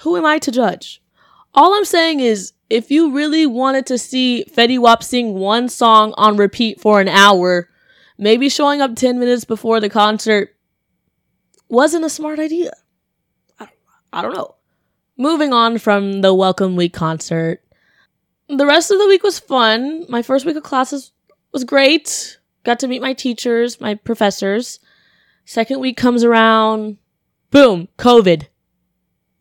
Who 0.03 0.15
am 0.15 0.25
I 0.25 0.39
to 0.39 0.51
judge? 0.51 1.01
All 1.53 1.73
I'm 1.73 1.83
saying 1.83 2.21
is 2.21 2.53
if 2.69 2.91
you 2.91 3.11
really 3.11 3.45
wanted 3.45 3.85
to 3.87 3.97
see 3.97 4.45
Fetty 4.55 4.79
Wap 4.79 5.03
sing 5.03 5.33
one 5.33 5.67
song 5.67 6.13
on 6.15 6.37
repeat 6.37 6.79
for 6.79 7.01
an 7.01 7.09
hour, 7.09 7.68
maybe 8.19 8.49
showing 8.49 8.81
up 8.81 8.95
10 8.95 9.17
minutes 9.17 9.45
before 9.45 9.79
the 9.79 9.89
concert 9.89 10.55
wasn't 11.69 12.05
a 12.05 12.09
smart 12.09 12.37
idea. 12.37 12.71
I 13.57 13.65
don't, 13.65 13.75
I 14.13 14.21
don't 14.21 14.33
know. 14.33 14.55
Moving 15.17 15.53
on 15.53 15.79
from 15.79 16.21
the 16.21 16.33
Welcome 16.33 16.75
Week 16.75 16.93
concert, 16.93 17.63
the 18.47 18.65
rest 18.65 18.91
of 18.91 18.99
the 18.99 19.07
week 19.07 19.23
was 19.23 19.39
fun. 19.39 20.05
My 20.09 20.21
first 20.21 20.45
week 20.45 20.55
of 20.55 20.63
classes 20.63 21.11
was 21.51 21.63
great. 21.63 22.37
Got 22.63 22.79
to 22.79 22.87
meet 22.87 23.01
my 23.01 23.13
teachers, 23.13 23.79
my 23.79 23.95
professors. 23.95 24.79
Second 25.45 25.79
week 25.79 25.97
comes 25.97 26.23
around, 26.23 26.97
boom, 27.51 27.87
COVID. 27.97 28.47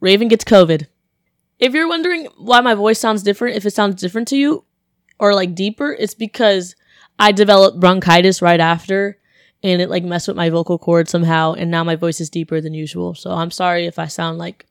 Raven 0.01 0.29
gets 0.29 0.45
COVID. 0.45 0.87
If 1.59 1.75
you're 1.75 1.89
wondering 1.89 2.29
why 2.39 2.61
my 2.61 2.75
voice 2.75 3.01
sounds 3.01 3.23
different, 3.23 3.57
if 3.57 3.67
it 3.67 3.75
sounds 3.75 4.01
different 4.01 4.29
to 4.29 4.37
you 4.37 4.65
or 5.19 5.35
like 5.35 5.55
deeper, 5.55 5.93
it's 5.93 6.15
because 6.15 6.77
I 7.19 7.33
developed 7.33 7.81
bronchitis 7.81 8.41
right 8.41 8.61
after 8.61 9.19
and 9.63 9.83
it 9.83 9.91
like 9.91 10.05
messed 10.05 10.29
with 10.29 10.37
my 10.37 10.51
vocal 10.51 10.79
cord 10.79 11.09
somehow 11.09 11.55
and 11.55 11.71
now 11.71 11.83
my 11.83 11.97
voice 11.97 12.21
is 12.21 12.31
deeper 12.31 12.61
than 12.61 12.75
usual. 12.75 13.15
So 13.15 13.31
I'm 13.31 13.51
sorry 13.51 13.87
if 13.87 13.99
I 13.99 14.07
sound 14.07 14.39
like 14.39 14.67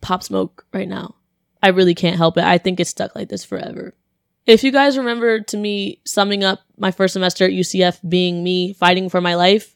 pop 0.00 0.22
smoke 0.22 0.64
right 0.72 0.88
now. 0.88 1.16
I 1.62 1.68
really 1.68 1.94
can't 1.94 2.16
help 2.16 2.36
it. 2.36 2.44
I 2.44 2.58
think 2.58 2.78
it's 2.78 2.90
stuck 2.90 3.14
like 3.16 3.28
this 3.28 3.44
forever. 3.44 3.94
If 4.46 4.62
you 4.62 4.70
guys 4.70 4.98
remember 4.98 5.40
to 5.40 5.56
me 5.56 6.00
summing 6.04 6.44
up 6.44 6.60
my 6.76 6.90
first 6.90 7.14
semester 7.14 7.46
at 7.46 7.52
UCF 7.52 8.06
being 8.08 8.44
me 8.44 8.74
fighting 8.74 9.08
for 9.08 9.20
my 9.22 9.34
life, 9.34 9.74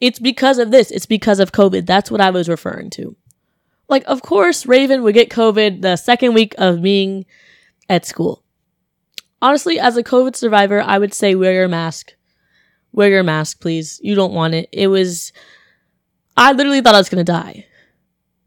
it's 0.00 0.18
because 0.18 0.58
of 0.58 0.70
this. 0.70 0.90
It's 0.90 1.06
because 1.06 1.40
of 1.40 1.52
COVID. 1.52 1.86
That's 1.86 2.10
what 2.10 2.20
I 2.20 2.30
was 2.30 2.48
referring 2.48 2.90
to. 2.90 3.16
Like, 3.88 4.04
of 4.06 4.20
course, 4.22 4.66
Raven 4.66 5.02
would 5.02 5.14
get 5.14 5.30
COVID 5.30 5.80
the 5.80 5.96
second 5.96 6.34
week 6.34 6.54
of 6.58 6.82
being 6.82 7.24
at 7.88 8.04
school 8.04 8.39
honestly, 9.42 9.78
as 9.78 9.96
a 9.96 10.02
COVID 10.02 10.36
survivor, 10.36 10.80
I 10.80 10.98
would 10.98 11.14
say 11.14 11.34
wear 11.34 11.52
your 11.52 11.68
mask. 11.68 12.14
Wear 12.92 13.08
your 13.08 13.22
mask, 13.22 13.60
please. 13.60 14.00
You 14.02 14.14
don't 14.14 14.32
want 14.32 14.54
it. 14.54 14.68
It 14.72 14.88
was, 14.88 15.32
I 16.36 16.52
literally 16.52 16.80
thought 16.80 16.94
I 16.94 16.98
was 16.98 17.08
gonna 17.08 17.24
die. 17.24 17.66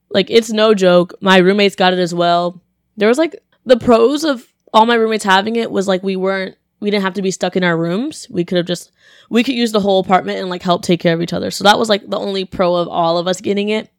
Like, 0.09 0.29
it's 0.29 0.51
no 0.51 0.73
joke. 0.73 1.15
My 1.21 1.38
roommates 1.38 1.75
got 1.75 1.93
it 1.93 2.00
as 2.00 2.13
well. 2.13 2.62
There 2.97 3.07
was 3.07 3.17
like, 3.17 3.35
the 3.65 3.77
pros 3.77 4.23
of 4.23 4.45
all 4.73 4.85
my 4.85 4.95
roommates 4.95 5.23
having 5.23 5.55
it 5.55 5.71
was 5.71 5.88
like 5.88 6.03
we 6.03 6.15
weren't, 6.15 6.55
we 6.79 6.91
didn't 6.91 7.03
have 7.03 7.13
to 7.13 7.21
be 7.21 7.31
stuck 7.31 7.55
in 7.55 7.63
our 7.63 7.77
rooms. 7.77 8.27
We 8.29 8.43
could 8.43 8.57
have 8.57 8.65
just, 8.65 8.91
we 9.29 9.43
could 9.43 9.55
use 9.55 9.71
the 9.71 9.79
whole 9.79 10.01
apartment 10.01 10.39
and 10.39 10.50
like 10.50 10.62
help 10.62 10.83
take 10.83 11.00
care 11.00 11.13
of 11.13 11.21
each 11.21 11.33
other. 11.33 11.50
So 11.50 11.63
that 11.63 11.79
was 11.79 11.88
like 11.88 12.09
the 12.09 12.19
only 12.19 12.43
pro 12.43 12.75
of 12.75 12.89
all 12.89 13.17
of 13.17 13.27
us 13.27 13.39
getting 13.39 13.69
it. 13.69 13.89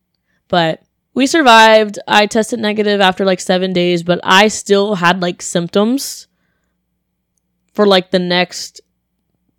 But 0.49 0.83
we 1.15 1.27
survived. 1.27 1.99
I 2.07 2.27
tested 2.27 2.61
negative 2.61 3.01
after 3.01 3.25
like 3.25 3.41
seven 3.41 3.73
days, 3.73 4.03
but 4.03 4.21
I 4.23 4.49
still 4.49 4.97
had 4.97 5.23
like 5.23 5.41
symptoms 5.41 6.27
for 7.75 7.87
like 7.87 8.11
the 8.11 8.19
next 8.19 8.81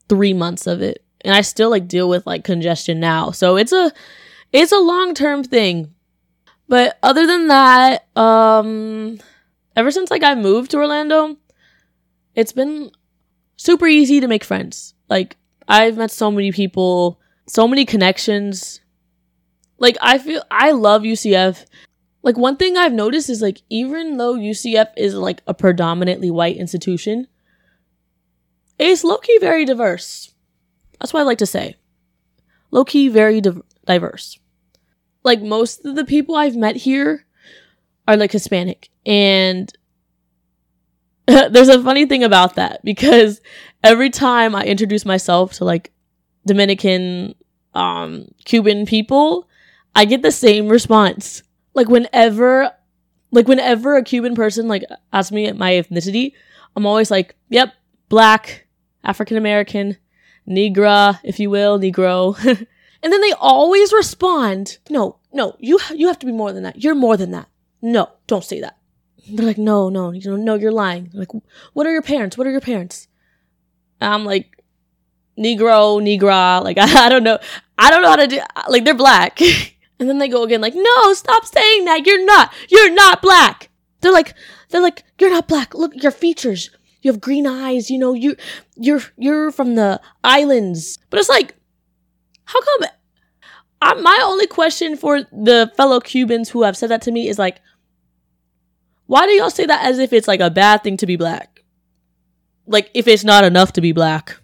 three 0.10 0.34
months 0.34 0.68
of 0.68 0.82
it. 0.82 1.04
And 1.22 1.36
I 1.36 1.42
still 1.42 1.70
like 1.70 1.88
deal 1.88 2.10
with 2.10 2.26
like 2.26 2.44
congestion 2.44 3.00
now. 3.00 3.32
So 3.32 3.58
it's 3.58 3.72
a 3.72 3.92
it's 4.52 4.72
a 4.72 4.80
long 4.80 5.14
term 5.14 5.44
thing. 5.44 5.94
But 6.68 6.98
other 7.04 7.28
than 7.28 7.48
that, 7.50 8.08
um 8.18 9.20
ever 9.76 9.92
since 9.92 10.10
like 10.10 10.24
I 10.24 10.36
moved 10.36 10.72
to 10.72 10.78
Orlando, 10.78 11.38
it's 12.36 12.52
been 12.54 12.92
super 13.58 13.88
easy 13.88 14.20
to 14.20 14.28
make 14.28 14.44
friends. 14.44 14.94
Like 15.10 15.38
I've 15.68 15.98
met 15.98 16.12
so 16.12 16.32
many 16.32 16.52
people, 16.52 17.20
so 17.48 17.68
many 17.68 17.86
connections. 17.86 18.82
Like 19.78 19.98
I 20.02 20.18
feel 20.18 20.44
I 20.50 20.72
love 20.72 21.02
UCF. 21.02 21.66
Like 22.22 22.38
one 22.38 22.58
thing 22.58 22.78
I've 22.78 22.94
noticed 22.94 23.30
is 23.30 23.42
like 23.42 23.62
even 23.70 24.18
though 24.18 24.36
UCF 24.36 24.90
is 24.98 25.16
like 25.16 25.42
a 25.48 25.54
predominantly 25.54 26.32
white 26.32 26.58
institution, 26.58 27.28
it's 28.78 29.04
low 29.04 29.18
key 29.18 29.38
very 29.40 29.66
diverse. 29.66 30.34
That's 31.00 31.14
what 31.14 31.22
I 31.22 31.24
like 31.24 31.38
to 31.40 31.46
say. 31.46 31.76
Low 32.72 32.86
key 32.86 33.10
very 33.10 33.42
div- 33.42 33.62
diverse. 33.86 34.40
Like 35.24 35.42
most 35.42 35.86
of 35.86 35.96
the 35.96 36.06
people 36.06 36.36
I've 36.36 36.56
met 36.56 36.76
here 36.76 37.26
are 38.08 38.18
like 38.18 38.32
Hispanic. 38.32 38.90
And 39.06 39.72
there's 41.28 41.70
a 41.70 41.82
funny 41.82 42.06
thing 42.06 42.24
about 42.24 42.56
that 42.56 42.84
because 42.84 43.42
every 43.84 44.10
time 44.10 44.56
I 44.56 44.64
introduce 44.64 45.06
myself 45.06 45.54
to 45.54 45.66
like 45.66 45.92
Dominican, 46.46 47.36
um, 47.74 48.28
Cuban 48.46 48.86
people, 48.86 49.48
I 49.96 50.06
get 50.06 50.22
the 50.22 50.32
same 50.32 50.68
response. 50.68 51.42
Like 51.74 51.88
whenever, 51.88 52.72
like 53.32 53.48
whenever 53.48 53.96
a 53.96 54.04
Cuban 54.04 54.36
person 54.36 54.68
like 54.68 54.84
asks 55.12 55.32
me 55.32 55.52
my 55.54 55.72
ethnicity, 55.72 56.34
I'm 56.76 56.86
always 56.86 57.10
like, 57.10 57.36
yep, 57.50 57.74
black, 58.10 58.65
African 59.06 59.38
American, 59.38 59.98
Negra, 60.46 61.20
if 61.24 61.40
you 61.40 61.50
will, 61.50 61.80
Negro. 61.80 62.38
and 63.04 63.14
then 63.14 63.22
they 63.22 63.32
always 63.34 63.94
respond, 63.94 64.80
no, 64.90 65.20
no, 65.32 65.56
you, 65.60 65.80
you 65.94 66.08
have 66.08 66.20
to 66.20 66.26
be 66.26 66.32
more 66.32 66.52
than 66.52 66.64
that. 66.64 66.84
You're 66.84 66.96
more 66.96 67.18
than 67.18 67.32
that. 67.32 67.48
No, 67.82 68.10
don't 68.28 68.44
say 68.44 68.62
that. 68.62 68.78
They're 69.30 69.46
like, 69.46 69.58
no, 69.58 69.90
no, 69.90 70.12
you 70.12 70.30
know, 70.30 70.36
no, 70.36 70.56
you're 70.56 70.72
lying. 70.72 71.10
They're 71.12 71.22
like, 71.22 71.44
what 71.74 71.88
are 71.88 71.92
your 71.92 72.02
parents? 72.02 72.38
What 72.38 72.48
are 72.48 72.52
your 72.52 72.62
parents? 72.62 73.08
I'm 74.02 74.26
like, 74.26 74.64
Negro, 75.38 76.02
Negra. 76.02 76.62
Like, 76.64 76.78
I, 76.78 77.06
I 77.06 77.10
don't 77.10 77.24
know. 77.24 77.40
I 77.78 77.92
don't 77.92 78.02
know 78.02 78.10
how 78.10 78.16
to 78.18 78.28
do, 78.28 78.40
like, 78.70 78.86
they're 78.86 78.94
black. 78.94 79.42
and 80.00 80.10
then 80.10 80.20
they 80.20 80.28
go 80.28 80.44
again, 80.44 80.62
like, 80.62 80.76
no, 80.76 81.14
stop 81.14 81.46
saying 81.46 81.86
that. 81.86 82.06
You're 82.06 82.26
not, 82.26 82.54
you're 82.70 82.94
not 82.94 83.22
black. 83.22 83.70
They're 84.02 84.14
like, 84.14 84.36
they're 84.70 84.82
like, 84.82 85.04
you're 85.20 85.32
not 85.32 85.48
black. 85.48 85.74
Look, 85.74 85.96
at 85.96 86.04
your 86.04 86.12
features. 86.12 86.70
You 87.06 87.12
have 87.12 87.22
green 87.22 87.46
eyes. 87.46 87.92
You 87.92 88.00
know, 88.00 88.16
you, 88.16 88.36
you're, 88.76 89.02
you're 89.16 89.52
from 89.52 89.76
the 89.76 90.02
islands. 90.24 90.98
But 91.12 91.20
it's 91.20 91.30
like, 91.30 91.54
how 92.46 92.60
come? 92.60 92.90
I, 93.80 93.94
my 93.94 94.20
only 94.24 94.48
question 94.48 94.98
for 94.98 95.22
the 95.22 95.72
fellow 95.78 96.00
Cubans 96.00 96.50
who 96.50 96.64
have 96.64 96.76
said 96.76 96.90
that 96.90 97.04
to 97.04 97.12
me 97.12 97.28
is 97.28 97.38
like, 97.38 97.62
why 99.06 99.28
do 99.28 99.34
y'all 99.34 99.52
say 99.52 99.68
that 99.68 99.86
as 99.86 100.00
if 100.00 100.14
it's 100.14 100.28
like 100.28 100.40
a 100.40 100.50
bad 100.50 100.82
thing 100.82 100.98
to 100.98 101.06
be 101.06 101.16
black? 101.16 101.64
Like 102.66 102.90
if 102.96 103.08
it's 103.08 103.24
not 103.24 103.44
enough 103.44 103.74
to 103.74 103.82
be 103.82 103.92
black. 103.92 104.38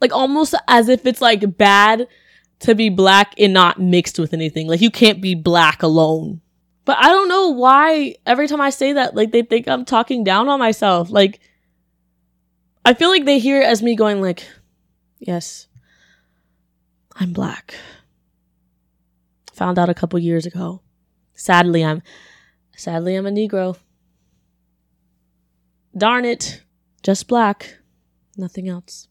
Like 0.00 0.12
almost 0.12 0.56
as 0.66 0.88
if 0.88 1.06
it's 1.06 1.20
like 1.20 1.56
bad 1.56 2.08
to 2.58 2.74
be 2.74 2.88
black 2.88 3.34
and 3.38 3.52
not 3.52 3.80
mixed 3.80 4.18
with 4.18 4.34
anything. 4.34 4.66
Like 4.66 4.80
you 4.80 4.90
can't 4.90 5.20
be 5.20 5.36
black 5.36 5.84
alone. 5.84 6.40
But 6.84 6.98
I 6.98 7.06
don't 7.10 7.28
know 7.28 7.50
why 7.50 8.16
every 8.26 8.48
time 8.48 8.60
I 8.60 8.70
say 8.70 8.94
that, 8.94 9.14
like 9.14 9.30
they 9.30 9.42
think 9.42 9.68
I'm 9.68 9.84
talking 9.84 10.24
down 10.24 10.48
on 10.48 10.58
myself. 10.58 11.08
Like 11.08 11.38
I 12.84 12.94
feel 12.94 13.10
like 13.10 13.24
they 13.24 13.38
hear 13.38 13.60
it 13.60 13.66
as 13.66 13.82
me 13.82 13.94
going 13.94 14.20
like, 14.20 14.46
yes, 15.18 15.68
I'm 17.14 17.32
black. 17.32 17.74
Found 19.54 19.78
out 19.78 19.88
a 19.88 19.94
couple 19.94 20.18
years 20.18 20.46
ago. 20.46 20.82
Sadly, 21.34 21.84
I'm 21.84 22.02
Sadly, 22.76 23.14
I'm 23.14 23.26
a 23.26 23.30
Negro. 23.30 23.76
Darn 25.96 26.24
it. 26.24 26.62
Just 27.02 27.28
black. 27.28 27.78
Nothing 28.36 28.68
else. 28.68 29.08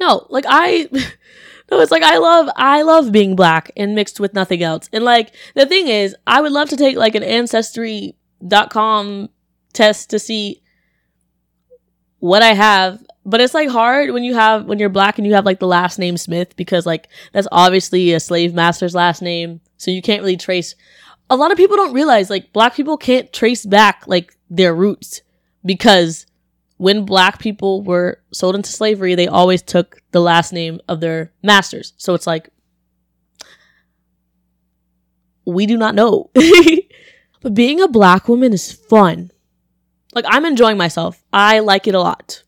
No, 0.00 0.26
like 0.30 0.44
I, 0.48 0.88
no, 1.70 1.80
it's 1.80 1.90
like 1.90 2.02
I 2.02 2.18
love, 2.18 2.48
I 2.56 2.82
love 2.82 3.12
being 3.12 3.36
black 3.36 3.70
and 3.76 3.94
mixed 3.94 4.20
with 4.20 4.32
nothing 4.32 4.62
else. 4.62 4.88
And 4.92 5.04
like, 5.04 5.34
the 5.54 5.66
thing 5.66 5.88
is, 5.88 6.16
I 6.26 6.40
would 6.40 6.52
love 6.52 6.68
to 6.70 6.76
take 6.76 6.96
like 6.96 7.14
an 7.14 7.22
ancestry.com 7.22 9.28
test 9.72 10.10
to 10.10 10.18
see 10.18 10.61
what 12.22 12.42
I 12.42 12.54
have. 12.54 13.04
But 13.24 13.40
it's 13.40 13.54
like 13.54 13.68
hard 13.68 14.10
when 14.10 14.24
you 14.24 14.34
have, 14.34 14.66
when 14.66 14.78
you're 14.78 14.88
black 14.88 15.18
and 15.18 15.26
you 15.26 15.34
have 15.34 15.46
like 15.46 15.60
the 15.60 15.66
last 15.66 15.98
name 15.98 16.16
Smith 16.16 16.56
because 16.56 16.86
like 16.86 17.08
that's 17.32 17.46
obviously 17.52 18.12
a 18.12 18.20
slave 18.20 18.54
master's 18.54 18.94
last 18.94 19.22
name. 19.22 19.60
So 19.76 19.90
you 19.90 20.02
can't 20.02 20.22
really 20.22 20.36
trace 20.36 20.74
a 21.30 21.36
lot 21.36 21.50
of 21.50 21.56
people 21.56 21.76
don't 21.76 21.94
realize 21.94 22.28
like 22.28 22.52
black 22.52 22.74
people 22.74 22.98
can't 22.98 23.32
trace 23.32 23.64
back 23.64 24.04
like 24.06 24.36
their 24.50 24.74
roots 24.74 25.22
because 25.64 26.26
when 26.76 27.06
black 27.06 27.38
people 27.38 27.82
were 27.82 28.20
sold 28.32 28.54
into 28.54 28.70
slavery, 28.70 29.14
they 29.14 29.28
always 29.28 29.62
took 29.62 30.02
the 30.10 30.20
last 30.20 30.52
name 30.52 30.78
of 30.88 31.00
their 31.00 31.32
masters. 31.42 31.94
So 31.96 32.12
it's 32.12 32.26
like, 32.26 32.50
we 35.46 35.64
do 35.64 35.78
not 35.78 35.94
know. 35.94 36.30
but 37.40 37.54
being 37.54 37.80
a 37.80 37.88
black 37.88 38.28
woman 38.28 38.52
is 38.52 38.70
fun. 38.70 39.30
Like, 40.12 40.24
I'm 40.28 40.44
enjoying 40.44 40.76
myself. 40.76 41.22
I 41.32 41.60
like 41.60 41.86
it 41.86 41.94
a 41.94 42.00
lot. 42.00 42.42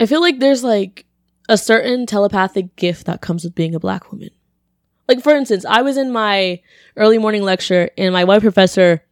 I 0.00 0.06
feel 0.06 0.20
like 0.20 0.38
there's 0.38 0.64
like 0.64 1.06
a 1.48 1.56
certain 1.56 2.06
telepathic 2.06 2.76
gift 2.76 3.06
that 3.06 3.20
comes 3.20 3.44
with 3.44 3.54
being 3.54 3.74
a 3.74 3.80
black 3.80 4.12
woman. 4.12 4.30
Like, 5.06 5.22
for 5.22 5.34
instance, 5.34 5.64
I 5.64 5.82
was 5.82 5.96
in 5.96 6.12
my 6.12 6.60
early 6.96 7.18
morning 7.18 7.42
lecture 7.42 7.90
and 7.96 8.12
my 8.12 8.24
white 8.24 8.42
professor 8.42 9.02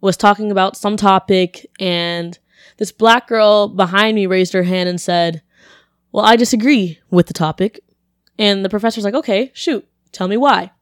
was 0.00 0.16
talking 0.16 0.50
about 0.50 0.76
some 0.76 0.96
topic 0.96 1.70
and 1.80 2.38
this 2.76 2.92
black 2.92 3.28
girl 3.28 3.68
behind 3.68 4.14
me 4.14 4.26
raised 4.26 4.52
her 4.52 4.64
hand 4.64 4.88
and 4.88 5.00
said, 5.00 5.42
well, 6.10 6.24
I 6.24 6.36
disagree 6.36 6.98
with 7.10 7.26
the 7.26 7.32
topic. 7.32 7.80
And 8.38 8.64
the 8.64 8.68
professor's 8.68 9.04
like, 9.04 9.14
okay, 9.14 9.50
shoot, 9.54 9.86
tell 10.10 10.28
me 10.28 10.36
why. 10.36 10.72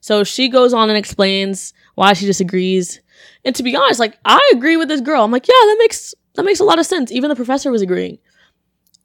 So 0.00 0.24
she 0.24 0.48
goes 0.48 0.72
on 0.72 0.88
and 0.88 0.98
explains 0.98 1.72
why 1.94 2.14
she 2.14 2.26
disagrees. 2.26 3.00
And 3.44 3.54
to 3.56 3.62
be 3.62 3.74
honest, 3.74 3.98
like, 4.00 4.18
I 4.24 4.52
agree 4.54 4.76
with 4.76 4.88
this 4.88 5.00
girl. 5.00 5.24
I'm 5.24 5.32
like, 5.32 5.48
yeah, 5.48 5.54
that 5.54 5.76
makes, 5.78 6.14
that 6.34 6.44
makes 6.44 6.60
a 6.60 6.64
lot 6.64 6.78
of 6.78 6.86
sense. 6.86 7.10
Even 7.10 7.28
the 7.28 7.36
professor 7.36 7.70
was 7.70 7.82
agreeing. 7.82 8.18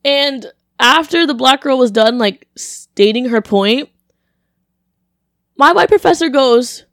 And 0.06 0.46
after 0.79 1.25
the 1.25 1.34
black 1.34 1.62
girl 1.62 1.77
was 1.77 1.91
done, 1.91 2.17
like, 2.17 2.48
stating 2.56 3.29
her 3.29 3.41
point, 3.41 3.89
my 5.58 5.72
white 5.72 5.89
professor 5.89 6.29
goes, 6.29 6.86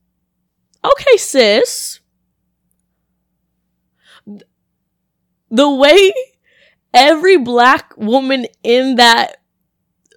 okay, 0.82 1.16
sis. 1.18 2.00
The 5.50 5.70
way 5.70 6.12
every 6.94 7.36
black 7.36 7.94
woman 7.96 8.46
in 8.62 8.96
that 8.96 9.36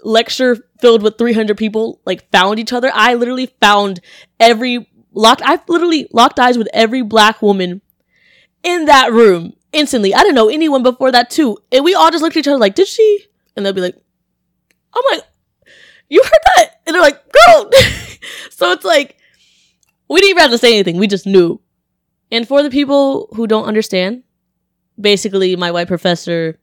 lecture 0.04 0.58
filled 0.80 1.04
with 1.04 1.18
300 1.18 1.58
people 1.58 2.00
like 2.06 2.32
found 2.32 2.60
each 2.60 2.72
other, 2.72 2.90
I 2.94 3.16
literally 3.16 3.48
found 3.60 4.00
every 4.40 4.90
locked, 5.18 5.42
I've 5.44 5.68
literally 5.68 6.08
locked 6.12 6.40
eyes 6.40 6.58
with 6.58 6.70
every 6.74 7.02
black 7.02 7.42
woman 7.42 7.82
in 8.64 8.86
that 8.86 9.12
room 9.12 9.54
instantly. 9.74 10.14
I 10.14 10.20
didn't 10.20 10.36
know 10.36 10.50
anyone 10.50 10.84
before 10.84 11.12
that 11.12 11.30
too. 11.30 11.58
And 11.72 11.84
we 11.84 11.96
all 11.96 12.12
just 12.12 12.22
looked 12.22 12.38
at 12.38 12.42
each 12.42 12.48
other 12.48 12.58
like, 12.58 12.76
did 12.76 12.88
she? 12.88 13.26
And 13.56 13.66
they'll 13.66 13.74
be 13.74 13.82
like, 13.82 13.96
I'm 14.94 15.04
like, 15.12 15.24
you 16.10 16.22
heard 16.24 16.42
that? 16.56 16.82
And 16.86 16.94
they're 16.94 17.02
like, 17.02 17.22
girl. 17.32 17.70
so 18.50 18.72
it's 18.72 18.86
like, 18.86 19.18
we 20.08 20.22
didn't 20.22 20.32
even 20.32 20.42
have 20.42 20.52
to 20.52 20.58
say 20.58 20.74
anything. 20.74 20.98
We 20.98 21.08
just 21.08 21.26
knew. 21.26 21.60
And 22.32 22.48
for 22.48 22.64
the 22.64 22.70
people 22.70 23.30
who 23.36 23.48
don't 23.48 23.66
understand, 23.66 24.24
basically 25.00 25.56
my 25.56 25.72
white 25.72 25.88
professor 25.88 26.60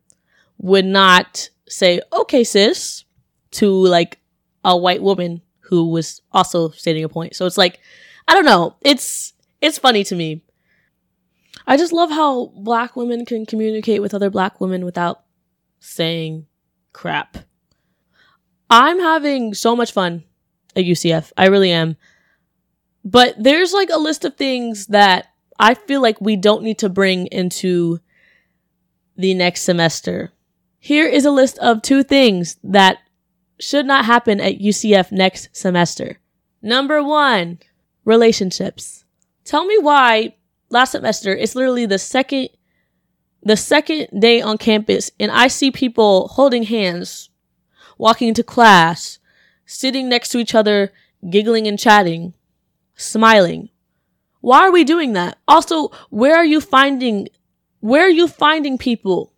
would 0.59 0.85
not 0.85 1.51
say, 1.69 2.01
okay, 2.13 2.45
sis, 2.45 3.05
to 3.53 3.69
like 3.69 4.19
a 4.65 4.77
white 4.77 5.03
woman 5.03 5.43
who 5.61 5.91
was 5.91 6.21
also 6.33 6.71
stating 6.71 7.05
a 7.05 7.09
point. 7.09 7.35
So 7.35 7.47
it's 7.47 7.59
like, 7.59 7.81
I 8.27 8.35
don't 8.35 8.45
know. 8.45 8.77
It's, 8.81 9.35
it's 9.61 9.79
funny 9.79 10.05
to 10.05 10.15
me. 10.15 10.43
I 11.67 11.77
just 11.77 11.93
love 11.93 12.11
how 12.11 12.47
black 12.57 12.97
women 12.97 13.25
can 13.25 13.47
communicate 13.47 14.03
with 14.03 14.15
other 14.15 14.31
black 14.31 14.61
women 14.61 14.85
without 14.85 15.25
saying 15.79 16.47
crap. 16.93 17.39
I'm 18.69 18.99
having 19.01 19.55
so 19.55 19.77
much 19.77 19.93
fun 19.93 20.25
at 20.75 20.85
UCF. 20.85 21.33
I 21.37 21.47
really 21.47 21.71
am. 21.71 21.97
But 23.05 23.35
there's 23.39 23.73
like 23.73 23.91
a 23.91 23.99
list 23.99 24.25
of 24.25 24.37
things 24.37 24.87
that 24.87 25.29
I 25.59 25.75
feel 25.75 26.01
like 26.01 26.21
we 26.21 26.37
don't 26.37 26.63
need 26.63 26.79
to 26.79 26.89
bring 26.89 27.27
into 27.27 28.01
the 29.17 29.35
next 29.35 29.63
semester. 29.63 30.33
Here 30.79 31.07
is 31.07 31.25
a 31.25 31.31
list 31.31 31.59
of 31.59 31.83
two 31.83 32.03
things 32.03 32.57
that 32.65 32.99
should 33.61 33.87
not 33.87 34.05
happen 34.05 34.41
at 34.41 34.59
UCF 34.59 35.13
next 35.13 35.49
semester. 35.53 36.19
Number 36.61 37.03
one, 37.03 37.59
relationships. 38.05 39.05
Tell 39.45 39.65
me 39.65 39.79
why 39.79 40.35
last 40.71 40.93
semester 40.93 41.35
it's 41.35 41.55
literally 41.55 41.87
the 41.87 41.99
second 41.99 42.49
the 43.43 43.57
second 43.57 44.09
day 44.19 44.41
on 44.41 44.57
campus 44.57 45.11
and 45.21 45.31
I 45.31 45.49
see 45.49 45.71
people 45.71 46.29
holding 46.29 46.63
hands, 46.63 47.29
walking 47.99 48.29
into 48.29 48.43
class, 48.43 49.19
sitting 49.67 50.09
next 50.09 50.31
to 50.31 50.39
each 50.39 50.55
other, 50.55 50.93
giggling 51.29 51.67
and 51.67 51.79
chatting, 51.79 52.33
smiling. 52.97 53.69
Why 54.41 54.61
are 54.61 54.73
we 54.73 54.85
doing 54.85 55.13
that? 55.13 55.39
Also, 55.47 55.89
where 56.11 56.37
are 56.37 56.45
you 56.45 56.61
finding 56.61 57.29
where 57.81 58.03
are 58.03 58.11
you 58.11 58.29
finding 58.29 58.79
people? 58.79 59.33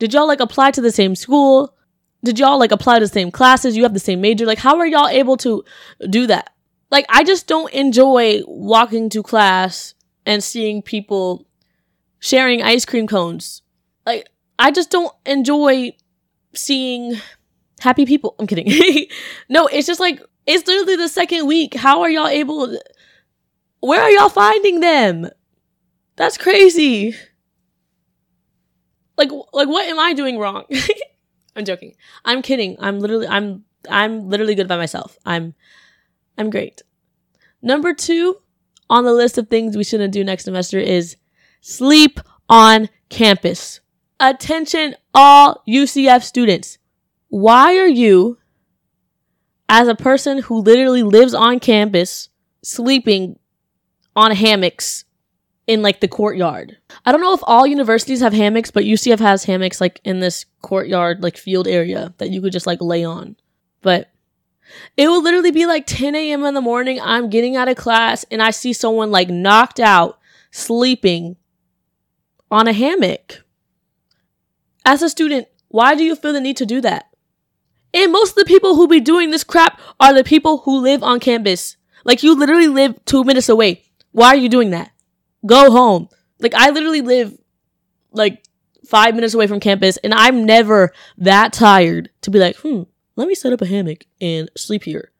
Did 0.00 0.12
y'all 0.12 0.26
like 0.26 0.40
apply 0.40 0.72
to 0.72 0.80
the 0.80 0.92
same 0.92 1.14
school? 1.14 1.74
Did 2.24 2.40
y'all 2.40 2.58
like 2.58 2.72
apply 2.72 2.98
to 2.98 3.04
the 3.04 3.12
same 3.12 3.30
classes? 3.30 3.76
You 3.76 3.84
have 3.84 3.94
the 3.94 4.00
same 4.00 4.20
major? 4.20 4.46
Like 4.46 4.58
how 4.58 4.78
are 4.78 4.86
y'all 4.86 5.08
able 5.08 5.36
to 5.38 5.64
do 6.10 6.26
that? 6.26 6.52
Like 6.90 7.06
I 7.08 7.24
just 7.24 7.46
don't 7.46 7.72
enjoy 7.72 8.40
walking 8.46 9.10
to 9.10 9.22
class 9.22 9.94
and 10.24 10.42
seeing 10.42 10.82
people 10.82 11.46
sharing 12.18 12.62
ice 12.62 12.84
cream 12.84 13.06
cones. 13.06 13.62
Like 14.06 14.28
I 14.58 14.70
just 14.70 14.90
don't 14.90 15.14
enjoy 15.26 15.92
seeing 16.54 17.20
happy 17.80 18.06
people. 18.06 18.34
I'm 18.38 18.46
kidding. 18.46 18.68
no, 19.48 19.66
it's 19.66 19.86
just 19.86 20.00
like 20.00 20.22
it's 20.46 20.66
literally 20.66 20.96
the 20.96 21.08
second 21.08 21.46
week. 21.46 21.74
How 21.74 22.02
are 22.02 22.10
y'all 22.10 22.26
able 22.26 22.68
to, 22.68 22.82
Where 23.80 24.00
are 24.00 24.10
y'all 24.10 24.30
finding 24.30 24.80
them? 24.80 25.28
That's 26.16 26.38
crazy. 26.38 27.14
Like 29.16 29.30
like 29.52 29.68
what 29.68 29.86
am 29.88 29.98
I 29.98 30.14
doing 30.14 30.38
wrong? 30.38 30.64
I'm 31.56 31.64
joking. 31.64 31.94
I'm 32.24 32.40
kidding. 32.40 32.76
I'm 32.78 32.98
literally 32.98 33.26
I'm 33.26 33.64
I'm 33.90 34.28
literally 34.28 34.54
good 34.54 34.68
by 34.68 34.76
myself. 34.76 35.18
I'm 35.26 35.54
I'm 36.38 36.50
great. 36.50 36.82
Number 37.60 37.92
2 37.92 38.36
on 38.88 39.04
the 39.04 39.12
list 39.12 39.36
of 39.36 39.48
things 39.48 39.76
we 39.76 39.84
shouldn't 39.84 40.14
do 40.14 40.24
next 40.24 40.44
semester 40.44 40.78
is 40.78 41.16
sleep 41.60 42.20
on 42.48 42.88
campus. 43.10 43.80
Attention 44.20 44.94
all 45.14 45.62
UCF 45.68 46.22
students. 46.22 46.78
Why 47.28 47.76
are 47.76 47.88
you 47.88 48.38
as 49.68 49.88
a 49.88 49.94
person 49.94 50.38
who 50.38 50.60
literally 50.60 51.02
lives 51.02 51.34
on 51.34 51.60
campus 51.60 52.30
sleeping 52.62 53.38
on 54.16 54.32
hammocks 54.32 55.04
in 55.66 55.82
like 55.82 56.00
the 56.00 56.08
courtyard. 56.08 56.78
I 57.04 57.12
don't 57.12 57.20
know 57.20 57.34
if 57.34 57.40
all 57.42 57.66
universities 57.66 58.20
have 58.20 58.32
hammocks, 58.32 58.70
but 58.70 58.84
UCF 58.84 59.20
has 59.20 59.44
hammocks 59.44 59.80
like 59.80 60.00
in 60.02 60.20
this 60.20 60.46
courtyard, 60.62 61.22
like 61.22 61.36
field 61.36 61.68
area 61.68 62.14
that 62.18 62.30
you 62.30 62.40
could 62.40 62.52
just 62.52 62.66
like 62.66 62.80
lay 62.80 63.04
on. 63.04 63.36
But 63.82 64.10
it 64.96 65.08
will 65.08 65.22
literally 65.22 65.50
be 65.50 65.66
like 65.66 65.86
10 65.86 66.14
a.m. 66.14 66.44
in 66.44 66.54
the 66.54 66.60
morning. 66.60 67.00
I'm 67.00 67.30
getting 67.30 67.56
out 67.56 67.68
of 67.68 67.76
class 67.76 68.24
and 68.30 68.42
I 68.42 68.50
see 68.50 68.72
someone 68.72 69.10
like 69.10 69.28
knocked 69.28 69.80
out, 69.80 70.18
sleeping 70.50 71.36
on 72.50 72.68
a 72.68 72.72
hammock. 72.72 73.44
As 74.84 75.02
a 75.02 75.08
student, 75.08 75.48
why 75.68 75.94
do 75.94 76.04
you 76.04 76.16
feel 76.16 76.32
the 76.32 76.40
need 76.40 76.56
to 76.58 76.66
do 76.66 76.80
that? 76.80 77.08
And 77.94 78.12
most 78.12 78.30
of 78.30 78.36
the 78.36 78.44
people 78.44 78.74
who 78.74 78.88
be 78.88 79.00
doing 79.00 79.30
this 79.30 79.44
crap 79.44 79.80
are 79.98 80.12
the 80.12 80.24
people 80.24 80.58
who 80.58 80.78
live 80.78 81.02
on 81.02 81.20
campus. 81.20 81.76
Like 82.04 82.22
you 82.22 82.34
literally 82.34 82.68
live 82.68 83.04
two 83.04 83.24
minutes 83.24 83.48
away. 83.48 83.84
Why 84.12 84.28
are 84.28 84.36
you 84.36 84.48
doing 84.48 84.70
that? 84.70 84.90
Go 85.46 85.70
home. 85.70 86.08
Like 86.40 86.54
I 86.54 86.70
literally 86.70 87.00
live 87.00 87.36
like 88.12 88.44
five 88.86 89.14
minutes 89.14 89.34
away 89.34 89.46
from 89.46 89.60
campus 89.60 89.96
and 89.98 90.14
I'm 90.14 90.44
never 90.44 90.92
that 91.18 91.52
tired 91.52 92.10
to 92.22 92.30
be 92.30 92.38
like, 92.38 92.56
hmm, 92.56 92.82
let 93.18 93.28
me 93.28 93.34
set 93.34 93.52
up 93.52 93.60
a 93.60 93.66
hammock 93.66 94.06
and 94.20 94.50
sleep 94.56 94.84
here. 94.84 95.12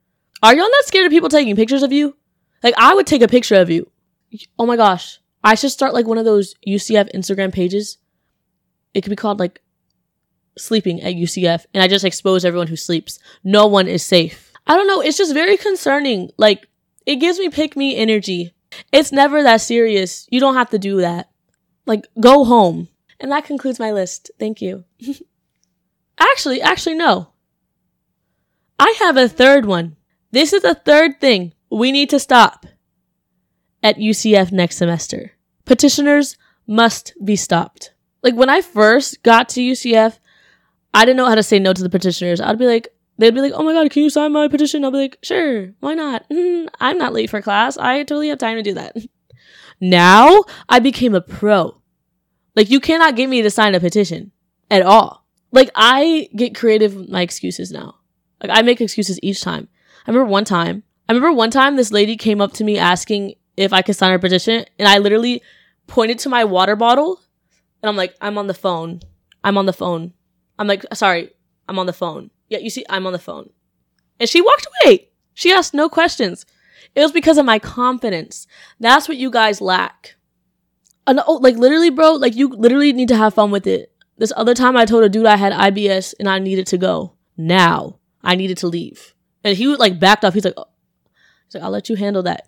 Are 0.43 0.55
y'all 0.55 0.71
not 0.71 0.85
scared 0.85 1.07
of 1.07 1.11
people 1.11 1.29
taking 1.29 1.57
pictures 1.57 1.83
of 1.83 1.93
you? 1.93 2.17
Like 2.63 2.75
I 2.79 2.95
would 2.95 3.07
take 3.07 3.23
a 3.23 3.29
picture 3.29 3.57
of 3.57 3.71
you. 3.71 3.91
Oh 4.59 4.67
my 4.67 4.77
gosh. 4.77 5.21
I 5.45 5.55
should 5.55 5.71
start 5.71 5.95
like 5.95 6.07
one 6.07 6.19
of 6.19 6.25
those 6.25 6.55
UCF 6.67 7.13
Instagram 7.15 7.53
pages. 7.53 7.99
It 8.95 9.03
could 9.03 9.11
be 9.11 9.17
called 9.17 9.39
like 9.39 9.61
sleeping 10.57 11.03
at 11.03 11.15
UCF 11.15 11.67
and 11.75 11.83
I 11.83 11.89
just 11.89 12.05
expose 12.05 12.45
everyone 12.45 12.69
who 12.69 12.77
sleeps. 12.77 13.19
No 13.45 13.67
one 13.67 13.87
is 13.87 14.03
safe. 14.03 14.53
I 14.67 14.77
don't 14.77 14.87
know. 14.87 15.01
It's 15.01 15.19
just 15.19 15.35
very 15.35 15.57
concerning. 15.57 16.31
Like 16.39 16.69
it 17.05 17.17
gives 17.17 17.39
me 17.39 17.51
pick 17.51 17.77
me 17.77 17.97
energy 17.97 18.55
it's 18.93 19.13
never 19.13 19.43
that 19.43 19.61
serious. 19.61 20.27
You 20.31 20.41
don't 20.41 20.55
have 20.55 20.71
to 20.71 20.79
do 20.79 21.01
that. 21.01 21.31
Like, 21.87 22.07
go 22.21 22.45
home. 22.45 22.89
And 23.21 23.33
that 23.33 23.45
concludes 23.45 23.79
my 23.79 23.91
list. 23.93 24.31
Thank 24.39 24.63
you. 24.63 24.85
actually, 26.19 26.63
actually, 26.63 26.95
no. 26.95 27.29
I 28.79 28.95
have 29.01 29.17
a 29.17 29.29
third 29.29 29.67
one. 29.67 29.97
This 30.31 30.53
is 30.53 30.63
the 30.63 30.75
third 30.75 31.21
thing 31.21 31.53
we 31.71 31.93
need 31.93 32.11
to 32.11 32.19
stop 32.19 32.67
at 33.83 33.97
UCF 33.97 34.53
next 34.53 34.77
semester. 34.77 35.33
Petitioners 35.65 36.37
must 36.67 37.15
be 37.25 37.37
stopped. 37.37 37.93
Like 38.23 38.35
when 38.35 38.51
I 38.51 38.61
first 38.61 39.23
got 39.23 39.49
to 39.51 39.61
UCF, 39.61 40.19
I 40.95 41.05
didn't 41.05 41.17
know 41.17 41.27
how 41.27 41.35
to 41.35 41.43
say 41.43 41.59
no 41.59 41.73
to 41.73 41.83
the 41.83 41.91
petitioners. 41.91 42.41
I'd 42.41 42.59
be 42.59 42.67
like, 42.67 42.89
they'd 43.19 43.35
be 43.35 43.41
like, 43.41 43.53
"Oh 43.55 43.63
my 43.63 43.73
god, 43.73 43.91
can 43.91 44.03
you 44.03 44.11
sign 44.11 44.33
my 44.33 44.49
petition?" 44.49 44.85
I'll 44.85 44.91
be 44.91 44.99
like, 44.99 45.19
"Sure, 45.23 45.73
why 45.81 45.95
not? 45.95 46.25
I'm 46.81 46.99
not 46.99 47.13
late 47.13 47.31
for 47.31 47.43
class. 47.43 47.77
I 47.77 47.99
totally 47.99 48.29
have 48.29 48.39
time 48.39 48.57
to 48.57 48.63
do 48.63 48.75
that." 48.75 48.97
now 49.81 50.45
I 50.69 50.79
became 50.79 51.15
a 51.15 51.21
pro. 51.21 51.81
Like 52.57 52.71
you 52.71 52.81
cannot 52.81 53.17
get 53.17 53.29
me 53.29 53.43
to 53.43 53.51
sign 53.51 53.75
a 53.75 53.81
petition 53.81 54.33
at 54.71 54.83
all. 54.83 55.25
Like 55.53 55.71
I 55.75 56.29
get 56.35 56.57
creative 56.57 56.95
with 56.95 57.09
my 57.09 57.23
excuses 57.23 57.71
now. 57.71 57.98
Like 58.43 58.51
I 58.53 58.63
make 58.63 58.81
excuses 58.81 59.19
each 59.23 59.41
time. 59.41 59.69
I 60.07 60.11
remember 60.11 60.31
one 60.31 60.45
time. 60.45 60.83
I 61.09 61.13
remember 61.13 61.33
one 61.33 61.51
time 61.51 61.77
this 61.77 61.93
lady 61.93 62.17
came 62.17 62.41
up 62.41 62.53
to 62.55 62.65
me 62.65 62.79
asking 62.79 63.35
if 63.57 63.73
I 63.73 63.83
could 63.83 63.97
sign 63.97 64.11
her 64.11 64.19
petition, 64.19 64.65
and 64.79 64.89
I 64.89 64.99
literally 64.99 65.43
pointed 65.87 66.19
to 66.21 66.29
my 66.29 66.45
water 66.45 66.77
bottle, 66.77 67.21
and 67.83 67.89
I'm 67.89 67.97
like, 67.97 68.15
"I'm 68.21 68.39
on 68.39 68.47
the 68.47 68.55
phone. 68.55 69.01
I'm 69.43 69.59
on 69.59 69.67
the 69.67 69.73
phone. 69.73 70.13
I'm 70.59 70.67
like, 70.67 70.85
sorry, 70.95 71.31
I'm 71.69 71.79
on 71.79 71.87
the 71.87 71.93
phone." 71.93 72.31
Yeah, 72.49 72.59
you 72.59 72.71
see, 72.71 72.85
I'm 72.89 73.07
on 73.07 73.13
the 73.13 73.19
phone. 73.19 73.51
And 74.21 74.29
she 74.29 74.41
walked 74.41 74.67
away. 74.85 75.09
She 75.35 75.53
asked 75.53 75.75
no 75.75 75.89
questions. 75.89 76.47
It 76.95 77.03
was 77.03 77.13
because 77.13 77.39
of 77.39 77.47
my 77.47 77.59
confidence. 77.59 78.47
That's 78.81 79.09
what 79.09 79.19
you 79.19 79.31
guys 79.31 79.61
lack. 79.61 80.17
And, 81.07 81.21
oh, 81.27 81.35
like 81.35 81.57
literally, 81.57 81.91
bro, 81.91 82.15
like 82.15 82.35
you 82.35 82.49
literally 82.49 82.93
need 82.93 83.09
to 83.09 83.17
have 83.17 83.35
fun 83.35 83.51
with 83.51 83.67
it. 83.67 83.93
This 84.17 84.33
other 84.37 84.55
time 84.55 84.77
I 84.77 84.85
told 84.85 85.05
a 85.05 85.09
dude 85.09 85.27
I 85.27 85.37
had 85.37 85.53
IBS 85.53 86.15
and 86.19 86.29
I 86.29 86.39
needed 86.39 86.67
to 86.69 86.79
go. 86.79 87.15
Now 87.37 87.99
I 88.29 88.35
needed 88.35 88.59
to 88.59 88.69
leave. 88.69 89.15
And 89.43 89.57
he 89.57 89.67
like 89.67 89.99
backed 89.99 90.23
off. 90.23 90.35
He's 90.35 90.45
like, 90.45 90.53
oh. 90.59 90.67
he's 91.47 91.55
like, 91.55 91.65
I'll 91.65 91.71
let 91.71 91.89
you 91.89 91.97
handle 91.97 92.23
that. 92.25 92.47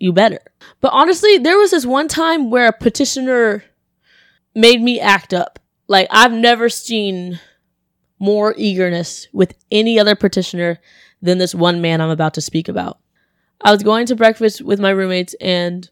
You 0.00 0.12
better. 0.12 0.40
But 0.80 0.92
honestly, 0.92 1.38
there 1.38 1.56
was 1.56 1.70
this 1.70 1.86
one 1.86 2.08
time 2.08 2.50
where 2.50 2.66
a 2.66 2.72
petitioner 2.72 3.62
made 4.52 4.82
me 4.82 4.98
act 4.98 5.32
up. 5.32 5.60
Like 5.86 6.08
I've 6.10 6.32
never 6.32 6.68
seen 6.68 7.38
more 8.18 8.52
eagerness 8.58 9.28
with 9.32 9.54
any 9.70 9.96
other 9.96 10.16
petitioner 10.16 10.80
than 11.22 11.38
this 11.38 11.54
one 11.54 11.80
man 11.80 12.00
I'm 12.00 12.10
about 12.10 12.34
to 12.34 12.40
speak 12.40 12.68
about. 12.68 12.98
I 13.60 13.70
was 13.70 13.84
going 13.84 14.06
to 14.06 14.16
breakfast 14.16 14.60
with 14.60 14.80
my 14.80 14.90
roommates 14.90 15.36
and 15.40 15.88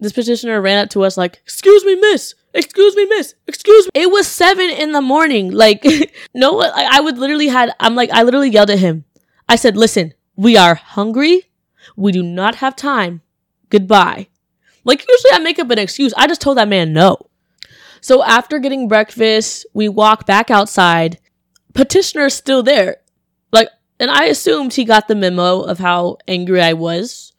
this 0.00 0.12
petitioner 0.12 0.60
ran 0.60 0.78
up 0.78 0.90
to 0.90 1.04
us 1.04 1.16
like, 1.16 1.40
excuse 1.42 1.84
me, 1.84 1.94
miss, 1.96 2.34
excuse 2.54 2.94
me, 2.96 3.06
miss, 3.06 3.34
excuse 3.46 3.86
me. 3.86 3.90
It 3.94 4.10
was 4.10 4.26
seven 4.26 4.70
in 4.70 4.92
the 4.92 5.00
morning. 5.00 5.52
Like, 5.52 5.84
no, 6.34 6.60
I, 6.60 6.88
I 6.92 7.00
would 7.00 7.18
literally 7.18 7.48
had, 7.48 7.72
I'm 7.80 7.94
like, 7.94 8.10
I 8.10 8.22
literally 8.22 8.50
yelled 8.50 8.70
at 8.70 8.78
him. 8.78 9.04
I 9.48 9.56
said, 9.56 9.76
listen, 9.76 10.14
we 10.36 10.56
are 10.56 10.74
hungry. 10.74 11.44
We 11.96 12.12
do 12.12 12.22
not 12.22 12.56
have 12.56 12.76
time. 12.76 13.22
Goodbye. 13.70 14.28
Like, 14.84 15.04
usually 15.08 15.32
I 15.32 15.38
make 15.38 15.58
up 15.58 15.70
an 15.70 15.78
excuse. 15.78 16.12
I 16.16 16.26
just 16.26 16.40
told 16.40 16.58
that 16.58 16.68
man 16.68 16.92
no. 16.92 17.18
So 18.00 18.22
after 18.22 18.58
getting 18.58 18.86
breakfast, 18.86 19.66
we 19.72 19.88
walk 19.88 20.26
back 20.26 20.50
outside 20.50 21.18
Petitioner's 21.76 22.34
still 22.34 22.62
there. 22.62 22.96
Like, 23.52 23.68
and 24.00 24.10
I 24.10 24.24
assumed 24.24 24.72
he 24.72 24.84
got 24.84 25.08
the 25.08 25.14
memo 25.14 25.60
of 25.60 25.78
how 25.78 26.16
angry 26.26 26.62
I 26.62 26.72
was 26.72 27.34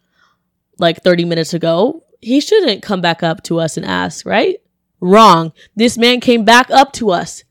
like 0.77 1.03
30 1.03 1.25
minutes 1.25 1.53
ago. 1.53 2.03
He 2.21 2.39
shouldn't 2.39 2.81
come 2.83 3.01
back 3.01 3.23
up 3.23 3.43
to 3.43 3.59
us 3.59 3.77
and 3.77 3.85
ask, 3.85 4.25
right? 4.25 4.57
Wrong. 4.99 5.53
This 5.75 5.97
man 5.97 6.19
came 6.19 6.43
back 6.45 6.69
up 6.71 6.91
to 6.93 7.11
us 7.11 7.43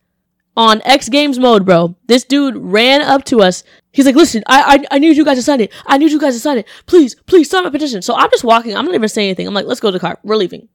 on 0.57 0.83
X 0.85 1.09
Games 1.09 1.39
mode, 1.39 1.65
bro. 1.65 1.95
This 2.07 2.25
dude 2.25 2.57
ran 2.57 3.03
up 3.03 3.25
to 3.27 3.41
us. 3.41 3.63
He's 3.93 4.07
like, 4.07 4.17
listen, 4.17 4.43
I, 4.47 4.79
I, 4.91 4.97
I 4.97 4.99
need 4.99 5.17
you 5.17 5.25
guys 5.25 5.39
to 5.39 5.43
sign 5.43 5.61
it. 5.61 5.73
I 5.87 5.99
need 5.99 6.11
you 6.11 6.21
guys 6.21 6.35
to 6.35 6.41
sign 6.41 6.59
it. 6.59 6.67
Please, 6.87 7.15
please 7.15 7.49
sign 7.49 7.65
my 7.65 7.71
petition. 7.71 8.03
So 8.03 8.15
I'm 8.15 8.31
just 8.31 8.45
walking. 8.45 8.77
I'm 8.77 8.85
not 8.85 8.95
even 8.95 9.09
saying 9.09 9.29
anything. 9.29 9.47
I'm 9.47 9.55
like, 9.55 9.67
let's 9.67 9.81
go 9.81 9.89
to 9.89 9.93
the 9.93 10.01
car. 10.01 10.19
We're 10.23 10.37
leaving. 10.37 10.69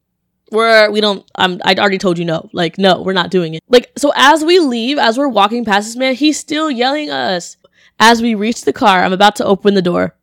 we're 0.52 0.90
we 0.92 1.02
don't 1.02 1.30
I'm, 1.36 1.60
I 1.66 1.76
already 1.76 1.98
told 1.98 2.18
you 2.18 2.26
no. 2.26 2.50
Like 2.54 2.78
no, 2.78 3.02
we're 3.02 3.14
not 3.14 3.32
doing 3.32 3.56
it. 3.56 3.64
Like 3.68 3.92
so 3.98 4.12
as 4.16 4.44
we 4.44 4.60
leave, 4.60 4.98
as 4.98 5.18
we're 5.18 5.28
walking 5.28 5.66
past 5.66 5.88
this 5.88 5.96
man, 5.96 6.16
he's 6.16 6.40
still 6.40 6.72
yelling 6.72 7.10
at 7.10 7.32
us. 7.34 7.58
As 8.00 8.22
we 8.22 8.34
reach 8.36 8.64
the 8.64 8.74
car, 8.74 9.04
I'm 9.04 9.14
about 9.14 9.36
to 9.38 9.46
open 9.46 9.74
the 9.76 9.82
door. 9.82 10.16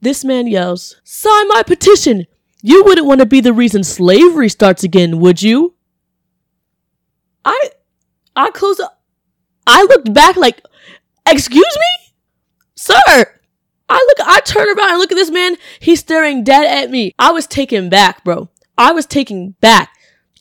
This 0.00 0.24
man 0.24 0.46
yells, 0.46 1.00
"Sign 1.02 1.48
my 1.48 1.62
petition. 1.64 2.26
You 2.62 2.84
wouldn't 2.84 3.06
want 3.06 3.20
to 3.20 3.26
be 3.26 3.40
the 3.40 3.52
reason 3.52 3.84
slavery 3.84 4.48
starts 4.48 4.84
again, 4.84 5.20
would 5.20 5.42
you?" 5.42 5.74
I 7.44 7.70
I 8.34 8.50
closed 8.50 8.80
up. 8.80 9.00
I 9.66 9.82
looked 9.82 10.12
back 10.12 10.36
like, 10.36 10.62
"Excuse 11.26 11.76
me? 11.78 12.14
Sir, 12.74 13.40
I 13.88 14.06
look, 14.08 14.28
I 14.28 14.40
turn 14.40 14.68
around 14.68 14.90
and 14.90 14.98
look 14.98 15.12
at 15.12 15.16
this 15.16 15.30
man. 15.30 15.56
He's 15.80 16.00
staring 16.00 16.44
dead 16.44 16.66
at 16.66 16.90
me. 16.90 17.14
I 17.18 17.32
was 17.32 17.46
taken 17.46 17.88
back, 17.88 18.22
bro. 18.24 18.48
I 18.76 18.92
was 18.92 19.06
taken 19.06 19.56
back. 19.60 19.90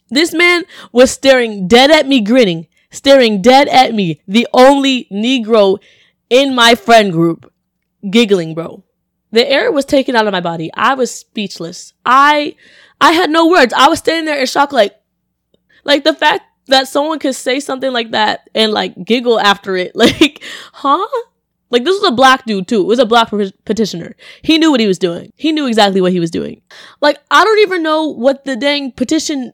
This 0.10 0.34
man 0.34 0.64
was 0.92 1.12
staring 1.12 1.68
dead 1.68 1.92
at 1.92 2.08
me, 2.08 2.22
grinning, 2.22 2.68
staring 2.92 3.42
dead 3.42 3.68
at 3.68 3.94
me. 3.94 4.22
The 4.28 4.48
only 4.54 5.08
Negro 5.12 5.80
in 6.30 6.56
my 6.56 6.76
friend 6.76 7.12
group, 7.12 7.52
giggling, 8.10 8.54
bro. 8.54 8.84
The 9.32 9.50
air 9.50 9.72
was 9.72 9.86
taken 9.86 10.16
out 10.16 10.28
of 10.28 10.32
my 10.32 10.42
body. 10.42 10.72
I 10.74 10.94
was 10.94 11.12
speechless. 11.12 11.94
I, 12.06 12.56
I 13.02 13.12
had 13.12 13.30
no 13.30 13.48
words. 13.48 13.74
I 13.74 13.90
was 13.90 14.00
standing 14.00 14.26
there 14.26 14.40
in 14.40 14.46
shock, 14.46 14.72
like, 14.72 14.96
like 15.84 16.04
the 16.04 16.14
fact 16.14 16.44
that 16.68 16.88
someone 16.88 17.20
could 17.20 17.36
say 17.36 17.60
something 17.60 17.92
like 17.92 18.12
that 18.12 18.50
and 18.54 18.72
like 18.72 19.04
giggle 19.04 19.40
after 19.40 19.76
it. 19.76 19.94
Like, 19.96 20.44
huh? 20.74 21.08
Like 21.70 21.84
this 21.84 22.00
was 22.00 22.12
a 22.12 22.16
black 22.16 22.46
dude 22.46 22.68
too. 22.68 22.82
It 22.82 22.88
was 22.88 23.00
a 23.00 23.06
black 23.06 23.30
petitioner. 23.66 24.16
He 24.42 24.58
knew 24.58 24.72
what 24.72 24.80
he 24.80 24.88
was 24.88 25.00
doing. 25.00 25.34
He 25.36 25.52
knew 25.52 25.68
exactly 25.68 26.00
what 26.00 26.14
he 26.14 26.20
was 26.20 26.32
doing. 26.32 26.62
Like 27.02 27.20
I 27.30 27.44
don't 27.44 27.60
even 27.60 27.84
know 27.84 28.06
what 28.06 28.46
the 28.46 28.56
dang 28.56 28.92
petition 28.92 29.52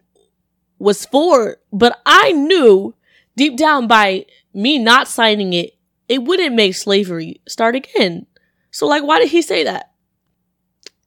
was 0.78 1.06
for, 1.06 1.58
but 1.72 2.00
I 2.06 2.32
knew 2.34 2.94
deep 3.36 3.58
down 3.58 3.88
by 3.88 4.26
me 4.54 4.78
not 4.78 5.08
signing 5.08 5.54
it, 5.54 5.76
it 6.08 6.24
wouldn't 6.24 6.56
make 6.56 6.76
slavery 6.76 7.42
start 7.48 7.76
again. 7.76 8.28
So 8.74 8.88
like 8.88 9.04
why 9.04 9.20
did 9.20 9.30
he 9.30 9.42
say 9.42 9.64
that? 9.64 9.92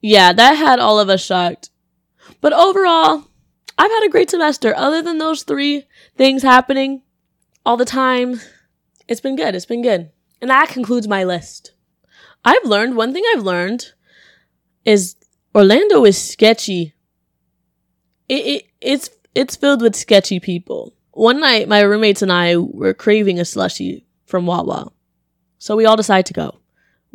Yeah, 0.01 0.33
that 0.33 0.55
had 0.55 0.79
all 0.79 1.01
of 1.01 1.09
us 1.11 1.23
shocked. 1.23 1.71
But 2.41 2.53
overall, 2.53 3.25
I've 3.77 3.91
had 3.91 4.07
a 4.07 4.09
great 4.09 4.31
semester. 4.31 4.73
Other 4.75 5.03
than 5.03 5.19
those 5.19 5.43
three 5.43 5.85
things 6.17 6.43
happening 6.43 7.03
all 7.65 7.77
the 7.77 7.85
time, 7.85 8.41
it's 9.09 9.21
been 9.21 9.35
good. 9.35 9.55
It's 9.57 9.67
been 9.67 9.83
good. 9.83 10.11
And 10.41 10.51
that 10.51 10.69
concludes 10.69 11.09
my 11.09 11.25
list. 11.25 11.73
I've 12.45 12.65
learned 12.65 12.97
one 12.97 13.13
thing 13.13 13.25
I've 13.35 13.43
learned 13.43 13.93
is 14.85 15.17
Orlando 15.55 16.05
is 16.05 16.17
sketchy. 16.23 16.95
It, 18.29 18.47
it 18.47 18.67
it's 18.81 19.11
it's 19.35 19.57
filled 19.57 19.83
with 19.83 19.97
sketchy 19.97 20.39
people. 20.39 20.95
One 21.11 21.41
night 21.41 21.69
my 21.69 21.81
roommates 21.81 22.23
and 22.23 22.33
I 22.33 22.57
were 22.59 22.95
craving 22.95 23.41
a 23.41 23.43
slushie 23.43 24.05
from 24.25 24.47
Wawa. 24.47 24.93
So 25.59 25.75
we 25.75 25.85
all 25.85 25.97
decided 25.97 26.27
to 26.27 26.35
go. 26.35 26.61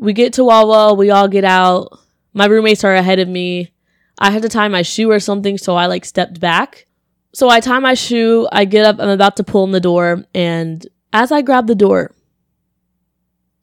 We 0.02 0.14
get 0.14 0.34
to 0.34 0.44
Wawa, 0.44 0.96
we 0.96 1.12
all 1.12 1.28
get 1.28 1.44
out. 1.44 2.00
My 2.34 2.48
roommates 2.48 2.84
are 2.84 2.96
ahead 2.96 3.20
of 3.20 3.28
me. 3.28 3.72
I 4.18 4.32
had 4.32 4.42
to 4.42 4.50
tie 4.50 4.68
my 4.68 4.82
shoe 4.82 5.12
or 5.12 5.20
something, 5.20 5.60
so 5.60 5.76
I 5.76 5.86
like 5.86 6.06
stepped 6.06 6.40
back. 6.40 6.88
So 7.36 7.50
I 7.50 7.60
tie 7.60 7.78
my 7.78 7.94
shoe, 7.94 8.48
I 8.52 8.66
get 8.66 8.84
up, 8.84 8.98
I'm 9.00 9.10
about 9.10 9.38
to 9.38 9.44
pull 9.44 9.64
in 9.64 9.72
the 9.72 9.80
door, 9.80 10.26
and 10.34 10.86
as 11.14 11.32
I 11.32 11.44
grab 11.44 11.68
the 11.68 11.76
door, 11.76 12.16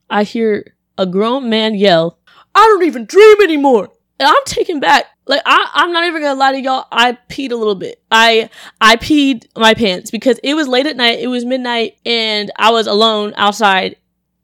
I 0.08 0.22
hear 0.22 0.74
a 0.96 1.06
grown 1.06 1.50
man 1.50 1.74
yell, 1.74 2.20
I 2.54 2.60
don't 2.60 2.84
even 2.84 3.04
dream 3.04 3.42
anymore. 3.42 3.90
And 4.20 4.28
I'm 4.28 4.44
taken 4.46 4.78
back. 4.78 5.06
Like 5.26 5.42
I, 5.44 5.70
I'm 5.74 5.92
not 5.92 6.06
even 6.06 6.22
gonna 6.22 6.38
lie 6.38 6.52
to 6.52 6.60
y'all. 6.60 6.86
I 6.90 7.18
peed 7.28 7.52
a 7.52 7.56
little 7.56 7.74
bit. 7.74 8.02
I 8.10 8.48
I 8.80 8.96
peed 8.96 9.46
my 9.56 9.74
pants 9.74 10.10
because 10.10 10.38
it 10.42 10.54
was 10.54 10.66
late 10.66 10.86
at 10.86 10.96
night. 10.96 11.18
It 11.18 11.28
was 11.28 11.44
midnight, 11.44 11.98
and 12.06 12.50
I 12.56 12.70
was 12.70 12.86
alone 12.86 13.34
outside. 13.36 13.96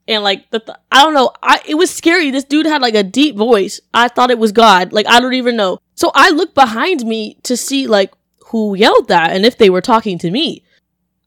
And 0.06 0.22
like 0.22 0.50
the, 0.50 0.60
th- 0.60 0.78
I 0.92 1.02
don't 1.02 1.14
know. 1.14 1.32
I 1.42 1.60
it 1.66 1.76
was 1.76 1.90
scary. 1.90 2.30
This 2.30 2.44
dude 2.44 2.66
had 2.66 2.82
like 2.82 2.94
a 2.94 3.02
deep 3.02 3.36
voice. 3.36 3.80
I 3.92 4.08
thought 4.08 4.30
it 4.30 4.38
was 4.38 4.52
God. 4.52 4.92
Like 4.92 5.06
I 5.06 5.20
don't 5.20 5.34
even 5.34 5.56
know. 5.56 5.78
So 5.94 6.10
I 6.14 6.30
looked 6.30 6.54
behind 6.54 7.04
me 7.04 7.38
to 7.44 7.56
see 7.56 7.86
like 7.86 8.12
who 8.46 8.74
yelled 8.74 9.08
that 9.08 9.32
and 9.32 9.46
if 9.46 9.56
they 9.56 9.70
were 9.70 9.80
talking 9.80 10.18
to 10.18 10.30
me. 10.30 10.62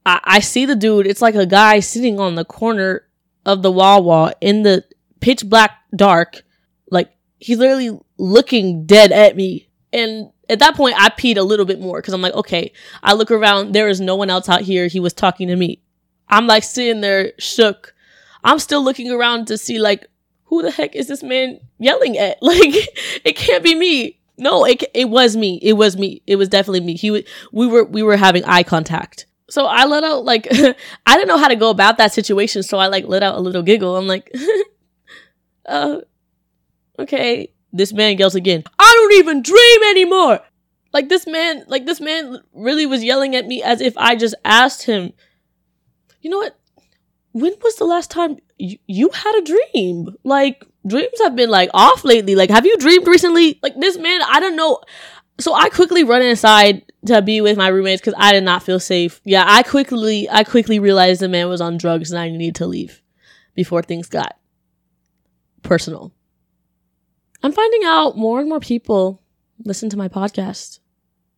I, 0.06 0.20
I 0.24 0.40
see 0.40 0.66
the 0.66 0.76
dude. 0.76 1.08
It's 1.08 1.22
like 1.22 1.36
a 1.36 1.46
guy 1.46 1.80
sitting 1.80 2.20
on 2.20 2.36
the 2.36 2.46
corner 2.46 3.04
of 3.46 3.62
the 3.64 3.72
Wawa 3.72 4.34
in 4.42 4.64
the 4.64 4.84
pitch 5.20 5.50
black 5.50 5.72
dark. 5.96 6.44
Like 6.92 7.12
he's 7.40 7.58
literally 7.58 8.00
looking 8.18 8.86
dead 8.86 9.12
at 9.12 9.36
me. 9.36 9.70
And 9.92 10.32
at 10.50 10.60
that 10.60 10.76
point, 10.76 10.96
I 10.98 11.10
peed 11.10 11.38
a 11.38 11.44
little 11.44 11.66
bit 11.66 11.80
more 11.80 12.00
because 12.00 12.14
I'm 12.14 12.22
like, 12.22 12.34
okay, 12.34 12.72
I 13.04 13.14
look 13.14 13.32
around. 13.32 13.74
There 13.74 13.90
is 13.90 14.00
no 14.00 14.16
one 14.16 14.30
else 14.30 14.50
out 14.50 14.62
here. 14.62 14.88
He 14.88 15.00
was 15.00 15.14
talking 15.14 15.48
to 15.48 15.56
me. 15.56 15.82
I'm 16.30 16.48
like 16.48 16.64
sitting 16.64 17.02
there 17.02 17.34
shook. 17.40 17.94
I'm 18.48 18.60
still 18.60 18.84
looking 18.84 19.12
around 19.12 19.48
to 19.48 19.58
see 19.58 19.78
like, 19.78 20.08
who 20.46 20.64
the 20.64 20.72
heck 20.72 20.96
is 20.96 21.08
this 21.08 21.22
man 21.22 21.60
yelling 21.78 22.18
at? 22.18 22.38
Like, 22.42 22.74
it 23.24 23.36
can't 23.36 23.64
be 23.64 23.76
me. 23.76 24.18
No, 24.40 24.66
it, 24.66 24.84
it 24.94 25.10
was 25.10 25.36
me. 25.36 25.60
It 25.62 25.74
was 25.74 25.98
me. 25.98 26.22
It 26.26 26.38
was 26.38 26.50
definitely 26.50 26.82
me. 26.82 26.96
He, 26.96 27.26
we 27.52 27.68
were, 27.68 27.84
we 27.84 28.02
were 28.02 28.18
having 28.18 28.44
eye 28.46 28.64
contact 28.64 29.28
so 29.50 29.66
I 29.66 29.86
let 29.86 30.04
out 30.04 30.26
like 30.26 30.48
I 30.52 31.16
didn't 31.16 31.28
know 31.28 31.38
how 31.38 31.48
to 31.48 31.56
go 31.56 31.70
about 31.70 31.98
that 31.98 32.14
situation, 32.14 32.64
so 32.64 32.78
I 32.78 32.88
like 32.88 33.06
let 33.08 33.24
out 33.24 33.36
a 33.36 33.42
little 33.42 33.64
giggle. 33.64 33.96
I'm 33.96 34.08
like, 34.08 34.32
uh, 35.66 36.00
okay. 37.00 37.54
This 37.74 37.94
man 37.94 38.18
yells 38.18 38.36
again. 38.36 38.64
I 38.80 38.94
don't 38.96 39.20
even 39.20 39.42
dream 39.42 39.84
anymore. 39.90 40.40
Like 40.94 41.10
this 41.10 41.28
man, 41.28 41.64
like 41.68 41.86
this 41.86 42.00
man 42.00 42.40
really 42.54 42.86
was 42.86 43.04
yelling 43.04 43.36
at 43.36 43.46
me 43.46 43.62
as 43.62 43.82
if 43.82 43.96
I 43.98 44.16
just 44.16 44.36
asked 44.44 44.84
him. 44.84 45.14
You 46.22 46.30
know 46.30 46.38
what? 46.38 46.58
When 47.40 47.54
was 47.64 47.76
the 47.76 47.86
last 47.86 48.10
time 48.10 48.38
you, 48.58 48.78
you 48.88 49.10
had 49.14 49.36
a 49.38 49.46
dream? 49.46 50.16
Like 50.24 50.66
dreams 50.86 51.20
have 51.24 51.36
been 51.36 51.50
like 51.50 51.70
off 51.74 52.04
lately. 52.04 52.36
Like 52.36 52.50
have 52.50 52.66
you 52.66 52.78
dreamed 52.78 53.08
recently? 53.08 53.60
Like 53.62 53.80
this 53.80 53.98
man, 53.98 54.22
I 54.28 54.40
don't 54.40 54.56
know. 54.56 54.80
So 55.40 55.54
I 55.54 55.70
quickly 55.70 56.04
run 56.04 56.24
inside 56.24 56.84
to 57.06 57.22
be 57.22 57.42
with 57.42 57.58
my 57.58 57.68
roommates 57.68 58.02
because 58.02 58.16
I 58.18 58.32
did 58.32 58.44
not 58.44 58.64
feel 58.64 58.80
safe. 58.80 59.22
Yeah, 59.24 59.44
I 59.46 59.62
quickly 59.62 60.28
I 60.30 60.44
quickly 60.44 60.80
realized 60.80 61.22
the 61.22 61.28
man 61.28 61.48
was 61.48 61.62
on 61.62 61.78
drugs 61.78 62.12
and 62.12 62.20
I 62.20 62.30
needed 62.30 62.56
to 62.56 62.68
leave 62.68 63.02
before 63.54 63.84
things 63.84 64.08
got 64.08 64.38
personal. 65.62 66.14
I'm 67.44 67.52
finding 67.52 67.84
out 67.84 68.18
more 68.18 68.40
and 68.40 68.50
more 68.50 68.60
people 68.60 69.22
listen 69.64 69.90
to 69.92 69.98
my 69.98 70.08
podcast. 70.08 70.80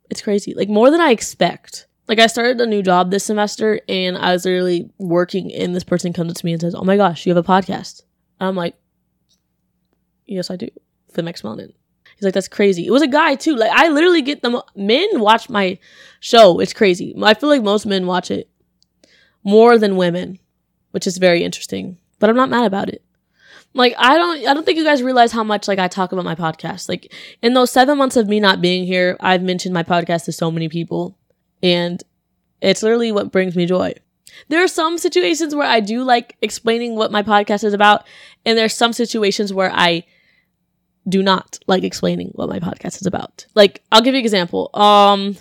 It's 0.10 0.22
crazy. 0.22 0.54
Like 0.54 0.70
more 0.70 0.92
than 0.92 1.02
I 1.02 1.12
expect. 1.12 1.88
Like 2.10 2.19
I 2.19 2.28
started 2.28 2.60
a 2.60 2.65
new 2.65 2.82
job 2.82 3.12
this 3.12 3.24
semester 3.24 3.80
and 3.88 4.17
I 4.17 4.34
was 4.34 4.43
literally 4.43 4.89
working 4.98 5.54
and 5.54 5.76
this 5.76 5.84
person 5.84 6.12
comes 6.12 6.32
up 6.32 6.38
to 6.38 6.45
me 6.45 6.54
and 6.54 6.60
says, 6.60 6.74
Oh 6.74 6.84
my 6.84 6.98
gosh, 6.98 7.26
you 7.26 7.34
have 7.34 7.45
a 7.45 7.48
podcast. 7.48 8.02
And 8.39 8.50
I'm 8.50 8.56
like, 8.56 8.76
Yes, 10.26 10.50
I 10.50 10.56
do. 10.56 10.69
FemX 11.13 11.43
Melanin. 11.43 11.72
He's 12.15 12.26
like, 12.26 12.34
that's 12.34 12.48
crazy. 12.48 12.86
It 12.86 12.91
was 12.91 13.02
a 13.04 13.08
guy 13.08 13.36
too. 13.36 13.56
Like 13.56 13.72
I 13.72 13.89
literally 13.89 14.24
get 14.24 14.41
them. 14.41 14.60
Men 14.76 15.08
watch 15.19 15.50
my 15.50 15.78
show. 16.19 16.60
It's 16.60 16.74
crazy. 16.74 17.15
I 17.22 17.36
feel 17.36 17.48
like 17.48 17.62
most 17.63 17.86
men 17.86 18.08
watch 18.08 18.32
it 18.32 18.50
more 19.43 19.78
than 19.78 19.95
women, 19.95 20.39
which 20.91 21.08
is 21.08 21.17
very 21.17 21.43
interesting. 21.43 21.98
But 22.17 22.30
I'm 22.30 22.36
not 22.36 22.50
mad 22.50 22.65
about 22.65 22.89
it. 22.89 23.04
Like 23.74 23.93
I 23.98 24.17
don't. 24.17 24.48
I 24.48 24.54
don't 24.56 24.65
think 24.65 24.80
you 24.80 24.84
guys 24.84 25.04
realize 25.04 25.32
how 25.32 25.43
much 25.43 25.67
like 25.67 25.78
I 25.80 25.88
talk 25.88 26.12
about 26.12 26.26
my 26.26 26.36
podcast. 26.36 26.89
Like 26.89 27.13
in 27.43 27.54
those 27.54 27.72
seven 27.72 27.98
months 28.00 28.17
of 28.17 28.28
me 28.28 28.39
not 28.39 28.62
being 28.62 28.86
here, 28.86 29.15
I've 29.19 29.43
mentioned 29.43 29.74
my 29.76 29.84
podcast 29.84 30.26
to 30.26 30.32
so 30.32 30.50
many 30.50 30.67
people, 30.67 31.17
and 31.62 32.02
it's 32.62 32.84
literally 32.84 33.12
what 33.12 33.32
brings 33.32 33.56
me 33.56 33.65
joy. 33.65 33.93
There 34.48 34.63
are 34.63 34.67
some 34.67 34.98
situations 34.98 35.54
where 35.54 35.67
I 35.67 35.80
do 35.80 36.04
like 36.04 36.38
explaining 36.41 36.95
what 36.95 37.12
my 37.12 37.24
podcast 37.24 37.63
is 37.63 37.74
about, 37.74 38.06
and 38.45 38.58
there's 38.58 38.74
some 38.74 38.93
situations 38.93 39.54
where 39.54 39.72
I 39.74 40.06
do 41.08 41.24
not 41.24 41.60
like 41.67 41.84
explaining 41.84 42.32
what 42.36 42.50
my 42.50 42.60
podcast 42.60 43.02
is 43.02 43.06
about. 43.06 43.48
Like, 43.56 43.84
I'll 43.91 44.02
give 44.02 44.13
you 44.13 44.19
an 44.19 44.26
example. 44.26 44.69
Um, 44.74 45.38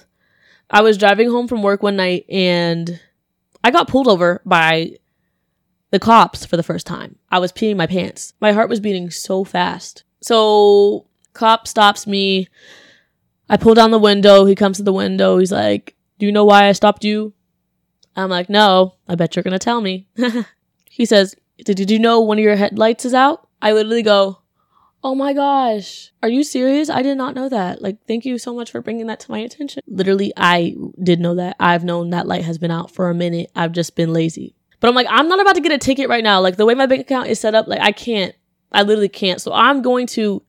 I 0.71 0.83
was 0.83 0.99
driving 0.99 1.31
home 1.31 1.49
from 1.49 1.63
work 1.63 1.83
one 1.83 1.97
night 1.97 2.27
and 2.29 3.01
I 3.63 3.71
got 3.71 3.89
pulled 3.89 4.09
over 4.09 4.41
by 4.45 4.97
the 5.91 5.99
cops 5.99 6.45
for 6.45 6.57
the 6.57 6.63
first 6.63 6.87
time. 6.87 7.17
I 7.31 7.39
was 7.39 7.53
peeing 7.53 7.77
my 7.77 7.87
pants. 7.87 8.35
My 8.41 8.53
heart 8.53 8.69
was 8.69 8.81
beating 8.81 9.11
so 9.11 9.45
fast. 9.45 10.05
So, 10.21 11.07
cop 11.33 11.67
stops 11.67 12.07
me. 12.07 12.49
I 13.49 13.57
pull 13.57 13.75
down 13.75 13.91
the 13.91 13.99
window. 13.99 14.45
He 14.45 14.55
comes 14.55 14.77
to 14.77 14.83
the 14.83 14.93
window. 14.93 15.39
He's 15.39 15.53
like, 15.53 15.95
Do 16.19 16.27
you 16.27 16.33
know 16.33 16.45
why 16.45 16.67
I 16.67 16.73
stopped 16.73 17.05
you? 17.05 17.33
I'm 18.17 18.31
like, 18.31 18.49
No, 18.49 18.95
I 19.07 19.15
bet 19.15 19.37
you're 19.37 19.43
going 19.43 19.53
to 19.53 19.59
tell 19.59 19.81
me. 19.81 20.09
he 20.91 21.05
says, 21.05 21.35
Did 21.65 21.91
you 21.91 21.99
know 21.99 22.21
one 22.21 22.39
of 22.39 22.45
your 22.45 22.57
headlights 22.57 23.05
is 23.05 23.15
out? 23.15 23.49
I 23.63 23.73
literally 23.73 24.03
go, 24.03 24.41
Oh 25.05 25.15
my 25.15 25.33
gosh. 25.33 26.13
Are 26.23 26.29
you 26.29 26.43
serious? 26.43 26.91
I 26.91 27.03
did 27.03 27.17
not 27.17 27.37
know 27.37 27.49
that. 27.49 27.81
Like, 27.81 27.99
thank 28.09 28.25
you 28.25 28.37
so 28.37 28.53
much 28.53 28.73
for 28.73 28.83
bringing 28.83 29.07
that 29.07 29.21
to 29.21 29.31
my 29.31 29.39
attention. 29.39 29.83
Literally, 29.87 30.33
I 30.37 30.75
did 31.01 31.21
know 31.21 31.37
that. 31.37 31.57
I've 31.61 31.85
known 31.85 32.11
that 32.11 32.27
light 32.27 32.45
has 32.45 32.59
been 32.59 32.73
out 32.73 32.91
for 32.91 33.09
a 33.09 33.15
minute. 33.15 33.51
I've 33.55 33.73
just 33.73 33.95
been 33.95 34.13
lazy. 34.13 34.57
But 34.81 34.89
I'm 34.89 34.97
like, 34.97 35.07
I'm 35.09 35.29
not 35.29 35.41
about 35.41 35.55
to 35.55 35.61
get 35.61 35.73
a 35.73 35.79
ticket 35.79 36.09
right 36.09 36.25
now. 36.25 36.41
Like, 36.41 36.57
the 36.57 36.67
way 36.67 36.75
my 36.75 36.87
bank 36.87 37.03
account 37.03 37.29
is 37.29 37.39
set 37.39 37.55
up, 37.55 37.69
like, 37.69 37.81
I 37.81 37.93
can't. 37.93 38.35
I 38.73 38.83
literally 38.83 39.09
can't. 39.09 39.41
So 39.41 39.53
I'm 39.53 39.83
going 39.83 40.07
to. 40.09 40.43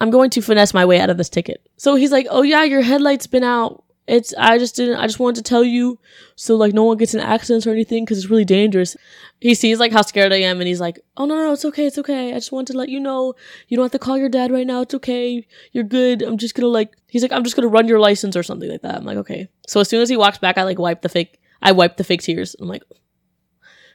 I'm 0.00 0.10
going 0.10 0.30
to 0.30 0.40
finesse 0.40 0.72
my 0.72 0.84
way 0.84 1.00
out 1.00 1.10
of 1.10 1.16
this 1.16 1.28
ticket. 1.28 1.68
So 1.76 1.96
he's 1.96 2.12
like, 2.12 2.28
oh 2.30 2.42
yeah, 2.42 2.62
your 2.62 2.82
headlight's 2.82 3.26
been 3.26 3.42
out. 3.42 3.82
It's, 4.08 4.32
I 4.38 4.56
just 4.56 4.74
didn't, 4.74 4.96
I 4.96 5.06
just 5.06 5.20
wanted 5.20 5.44
to 5.44 5.48
tell 5.48 5.62
you 5.62 5.98
so 6.34 6.56
like 6.56 6.72
no 6.72 6.84
one 6.84 6.96
gets 6.96 7.12
in 7.12 7.20
accidents 7.20 7.66
or 7.66 7.72
anything 7.72 8.04
because 8.04 8.16
it's 8.16 8.30
really 8.30 8.44
dangerous. 8.44 8.96
He 9.38 9.54
sees 9.54 9.78
like 9.78 9.92
how 9.92 10.00
scared 10.00 10.32
I 10.32 10.36
am 10.36 10.60
and 10.60 10.66
he's 10.66 10.80
like, 10.80 10.98
oh 11.18 11.26
no, 11.26 11.36
no, 11.36 11.52
it's 11.52 11.66
okay, 11.66 11.86
it's 11.86 11.98
okay. 11.98 12.30
I 12.30 12.34
just 12.36 12.50
wanted 12.50 12.72
to 12.72 12.78
let 12.78 12.88
you 12.88 13.00
know 13.00 13.34
you 13.68 13.76
don't 13.76 13.84
have 13.84 13.92
to 13.92 13.98
call 13.98 14.16
your 14.16 14.30
dad 14.30 14.50
right 14.50 14.66
now. 14.66 14.80
It's 14.80 14.94
okay. 14.94 15.46
You're 15.72 15.84
good. 15.84 16.22
I'm 16.22 16.38
just 16.38 16.54
gonna 16.54 16.68
like, 16.68 16.96
he's 17.06 17.20
like, 17.20 17.32
I'm 17.32 17.44
just 17.44 17.54
gonna 17.54 17.68
run 17.68 17.86
your 17.86 18.00
license 18.00 18.34
or 18.34 18.42
something 18.42 18.70
like 18.70 18.80
that. 18.80 18.94
I'm 18.94 19.04
like, 19.04 19.18
okay. 19.18 19.48
So 19.66 19.80
as 19.80 19.90
soon 19.90 20.00
as 20.00 20.08
he 20.08 20.16
walks 20.16 20.38
back, 20.38 20.56
I 20.56 20.62
like 20.62 20.78
wipe 20.78 21.02
the 21.02 21.10
fake, 21.10 21.38
I 21.60 21.72
wipe 21.72 21.98
the 21.98 22.04
fake 22.04 22.22
tears. 22.22 22.56
I'm 22.58 22.68
like, 22.68 22.82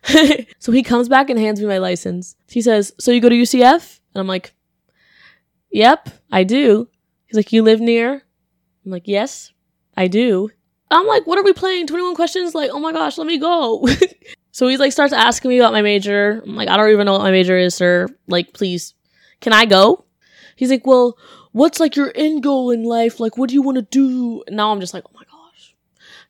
so 0.60 0.72
he 0.72 0.84
comes 0.84 1.10
back 1.10 1.30
and 1.30 1.40
hands 1.40 1.60
me 1.60 1.66
my 1.66 1.80
license. 1.80 2.36
He 2.48 2.62
says, 2.62 2.94
so 3.00 3.12
you 3.12 3.20
go 3.22 3.30
to 3.30 3.36
UCF? 3.36 4.00
And 4.14 4.22
I'm 4.22 4.28
like, 4.28 4.54
yep, 5.72 6.10
I 6.32 6.44
do. 6.44 6.88
He's 7.26 7.36
like, 7.36 7.52
you 7.52 7.64
live 7.64 7.80
near? 7.82 8.22
I'm 8.86 8.92
like, 8.92 9.08
yes. 9.08 9.52
I 9.96 10.08
do. 10.08 10.50
I'm 10.92 11.08
like, 11.08 11.26
what 11.26 11.40
are 11.40 11.44
we 11.44 11.54
playing? 11.54 11.88
21 11.88 12.16
questions? 12.16 12.54
Like, 12.54 12.70
oh 12.72 12.80
my 12.80 12.92
gosh, 12.92 13.18
let 13.18 13.28
me 13.28 13.38
go. 13.38 13.88
so 14.52 14.68
he's 14.68 14.80
like, 14.80 14.92
starts 14.92 15.14
asking 15.14 15.50
me 15.50 15.60
about 15.60 15.74
my 15.74 15.82
major. 15.82 16.42
I'm 16.46 16.56
like, 16.56 16.70
I 16.70 16.78
don't 16.78 16.92
even 16.92 17.06
know 17.06 17.14
what 17.14 17.22
my 17.22 17.32
major 17.32 17.58
is, 17.58 17.74
sir. 17.74 18.08
Like, 18.28 18.54
please, 18.54 18.94
can 19.42 19.54
I 19.54 19.66
go? 19.66 20.06
He's 20.56 20.70
like, 20.70 20.86
well, 20.86 21.18
what's 21.52 21.80
like 21.80 21.96
your 21.96 22.12
end 22.14 22.44
goal 22.44 22.70
in 22.70 22.84
life? 22.84 23.20
Like, 23.20 23.38
what 23.38 23.50
do 23.50 23.56
you 23.56 23.62
want 23.62 23.78
to 23.78 23.82
do? 23.82 24.44
And 24.48 24.56
now 24.56 24.72
I'm 24.72 24.80
just 24.80 24.94
like, 24.94 25.04
oh 25.06 25.12
my 25.14 25.24
gosh. 25.24 25.76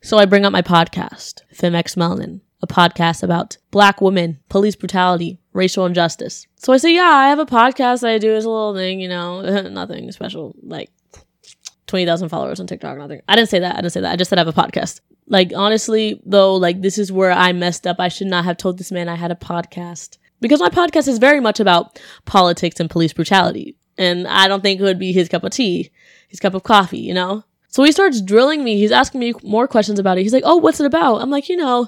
So 0.00 0.18
I 0.18 0.24
bring 0.24 0.46
up 0.46 0.52
my 0.52 0.62
podcast, 0.62 1.42
FemX 1.54 1.96
Melanin, 1.96 2.40
a 2.62 2.66
podcast 2.66 3.22
about 3.22 3.58
black 3.70 4.00
women, 4.00 4.38
police 4.48 4.76
brutality, 4.76 5.40
racial 5.52 5.84
injustice. 5.84 6.46
So 6.56 6.72
I 6.72 6.78
say, 6.78 6.94
yeah, 6.94 7.02
I 7.02 7.28
have 7.28 7.38
a 7.38 7.46
podcast 7.46 8.06
I 8.06 8.18
do 8.18 8.34
as 8.34 8.44
a 8.44 8.50
little 8.50 8.74
thing, 8.74 9.00
you 9.00 9.08
know, 9.08 9.42
nothing 9.68 10.10
special. 10.12 10.54
Like, 10.62 10.90
20,000 11.94 12.28
followers 12.28 12.58
on 12.58 12.66
TikTok. 12.66 12.98
Nothing. 12.98 13.22
I 13.28 13.36
didn't 13.36 13.50
say 13.50 13.60
that. 13.60 13.76
I 13.76 13.80
didn't 13.80 13.92
say 13.92 14.00
that. 14.00 14.10
I 14.10 14.16
just 14.16 14.28
said 14.28 14.36
I 14.36 14.40
have 14.40 14.48
a 14.48 14.52
podcast. 14.52 14.98
Like, 15.28 15.52
honestly, 15.54 16.20
though, 16.26 16.56
like, 16.56 16.82
this 16.82 16.98
is 16.98 17.12
where 17.12 17.30
I 17.30 17.52
messed 17.52 17.86
up. 17.86 18.00
I 18.00 18.08
should 18.08 18.26
not 18.26 18.44
have 18.44 18.56
told 18.56 18.78
this 18.78 18.90
man 18.90 19.08
I 19.08 19.14
had 19.14 19.30
a 19.30 19.36
podcast 19.36 20.18
because 20.40 20.58
my 20.58 20.70
podcast 20.70 21.06
is 21.06 21.18
very 21.18 21.38
much 21.38 21.60
about 21.60 22.00
politics 22.24 22.80
and 22.80 22.90
police 22.90 23.12
brutality. 23.12 23.76
And 23.96 24.26
I 24.26 24.48
don't 24.48 24.60
think 24.60 24.80
it 24.80 24.82
would 24.82 24.98
be 24.98 25.12
his 25.12 25.28
cup 25.28 25.44
of 25.44 25.52
tea, 25.52 25.92
his 26.26 26.40
cup 26.40 26.54
of 26.54 26.64
coffee, 26.64 26.98
you 26.98 27.14
know? 27.14 27.44
So 27.68 27.84
he 27.84 27.92
starts 27.92 28.20
drilling 28.20 28.64
me. 28.64 28.76
He's 28.76 28.90
asking 28.90 29.20
me 29.20 29.34
more 29.44 29.68
questions 29.68 30.00
about 30.00 30.18
it. 30.18 30.22
He's 30.22 30.32
like, 30.32 30.42
Oh, 30.44 30.56
what's 30.56 30.80
it 30.80 30.86
about? 30.86 31.22
I'm 31.22 31.30
like, 31.30 31.48
you 31.48 31.56
know, 31.56 31.86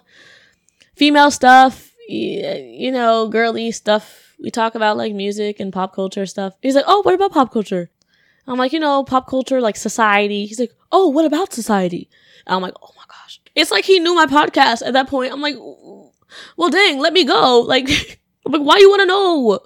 female 0.94 1.32
stuff, 1.32 1.90
you 2.08 2.92
know, 2.92 3.26
girly 3.26 3.72
stuff. 3.72 4.36
We 4.38 4.52
talk 4.52 4.76
about 4.76 4.96
like 4.96 5.14
music 5.14 5.58
and 5.58 5.72
pop 5.72 5.96
culture 5.96 6.26
stuff. 6.26 6.54
He's 6.62 6.76
like, 6.76 6.84
Oh, 6.86 7.02
what 7.02 7.14
about 7.16 7.32
pop 7.32 7.52
culture? 7.52 7.90
I'm 8.46 8.58
like, 8.58 8.72
you 8.72 8.80
know, 8.80 9.04
pop 9.04 9.28
culture, 9.28 9.60
like 9.60 9.76
society. 9.76 10.46
He's 10.46 10.60
like, 10.60 10.72
oh, 10.92 11.08
what 11.08 11.24
about 11.24 11.52
society? 11.52 12.08
And 12.46 12.54
I'm 12.56 12.62
like, 12.62 12.74
oh 12.82 12.90
my 12.96 13.02
gosh. 13.08 13.40
It's 13.54 13.70
like 13.70 13.84
he 13.84 13.98
knew 13.98 14.14
my 14.14 14.26
podcast 14.26 14.86
at 14.86 14.92
that 14.92 15.08
point. 15.08 15.32
I'm 15.32 15.40
like, 15.40 15.56
well, 16.56 16.70
dang, 16.70 16.98
let 16.98 17.12
me 17.12 17.24
go. 17.24 17.62
Like, 17.66 18.20
I'm 18.44 18.52
like, 18.52 18.62
why 18.62 18.78
you 18.78 18.88
want 18.88 19.00
to 19.00 19.06
know? 19.06 19.58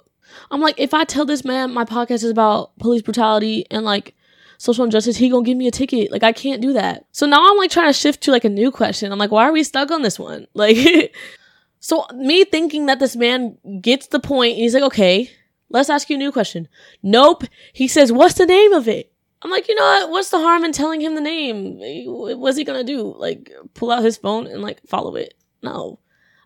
I'm 0.49 0.59
like, 0.59 0.79
if 0.79 0.93
I 0.93 1.03
tell 1.03 1.25
this 1.25 1.45
man 1.45 1.71
my 1.73 1.85
podcast 1.85 2.23
is 2.23 2.31
about 2.31 2.77
police 2.79 3.01
brutality 3.03 3.65
and 3.69 3.85
like 3.85 4.15
social 4.57 4.83
injustice, 4.83 5.17
he 5.17 5.29
gonna 5.29 5.45
give 5.45 5.57
me 5.57 5.67
a 5.67 5.71
ticket. 5.71 6.11
Like, 6.11 6.23
I 6.23 6.31
can't 6.33 6.61
do 6.61 6.73
that. 6.73 7.05
So 7.11 7.25
now 7.25 7.49
I'm 7.49 7.57
like 7.57 7.71
trying 7.71 7.89
to 7.89 7.93
shift 7.93 8.23
to 8.23 8.31
like 8.31 8.43
a 8.43 8.49
new 8.49 8.71
question. 8.71 9.11
I'm 9.11 9.19
like, 9.19 9.31
why 9.31 9.47
are 9.47 9.51
we 9.51 9.63
stuck 9.63 9.91
on 9.91 10.01
this 10.01 10.17
one? 10.19 10.47
Like, 10.53 11.15
so 11.79 12.05
me 12.15 12.43
thinking 12.43 12.87
that 12.87 12.99
this 12.99 13.15
man 13.15 13.57
gets 13.81 14.07
the 14.07 14.19
point, 14.19 14.57
he's 14.57 14.73
like, 14.73 14.83
okay, 14.83 15.29
Let's 15.71 15.89
ask 15.89 16.09
you 16.09 16.15
a 16.15 16.19
new 16.19 16.31
question. 16.31 16.67
Nope. 17.01 17.45
He 17.73 17.87
says, 17.87 18.11
what's 18.11 18.35
the 18.35 18.45
name 18.45 18.73
of 18.73 18.87
it? 18.87 19.11
I'm 19.41 19.49
like, 19.49 19.67
you 19.67 19.75
know 19.75 19.83
what? 19.83 20.09
What's 20.11 20.29
the 20.29 20.39
harm 20.39 20.63
in 20.63 20.71
telling 20.71 21.01
him 21.01 21.15
the 21.15 21.21
name? 21.21 21.79
What's 22.05 22.57
he 22.57 22.63
gonna 22.63 22.83
do? 22.83 23.15
Like, 23.17 23.51
pull 23.73 23.91
out 23.91 24.03
his 24.03 24.17
phone 24.17 24.45
and 24.45 24.61
like 24.61 24.85
follow 24.85 25.15
it? 25.15 25.33
No. 25.63 25.99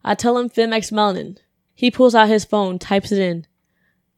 I 0.04 0.16
tell 0.16 0.38
him 0.38 0.50
FemX 0.50 0.92
Melanin. 0.92 1.38
He 1.74 1.92
pulls 1.92 2.16
out 2.16 2.30
his 2.30 2.46
phone, 2.46 2.80
types 2.80 3.12
it 3.12 3.20
in, 3.20 3.48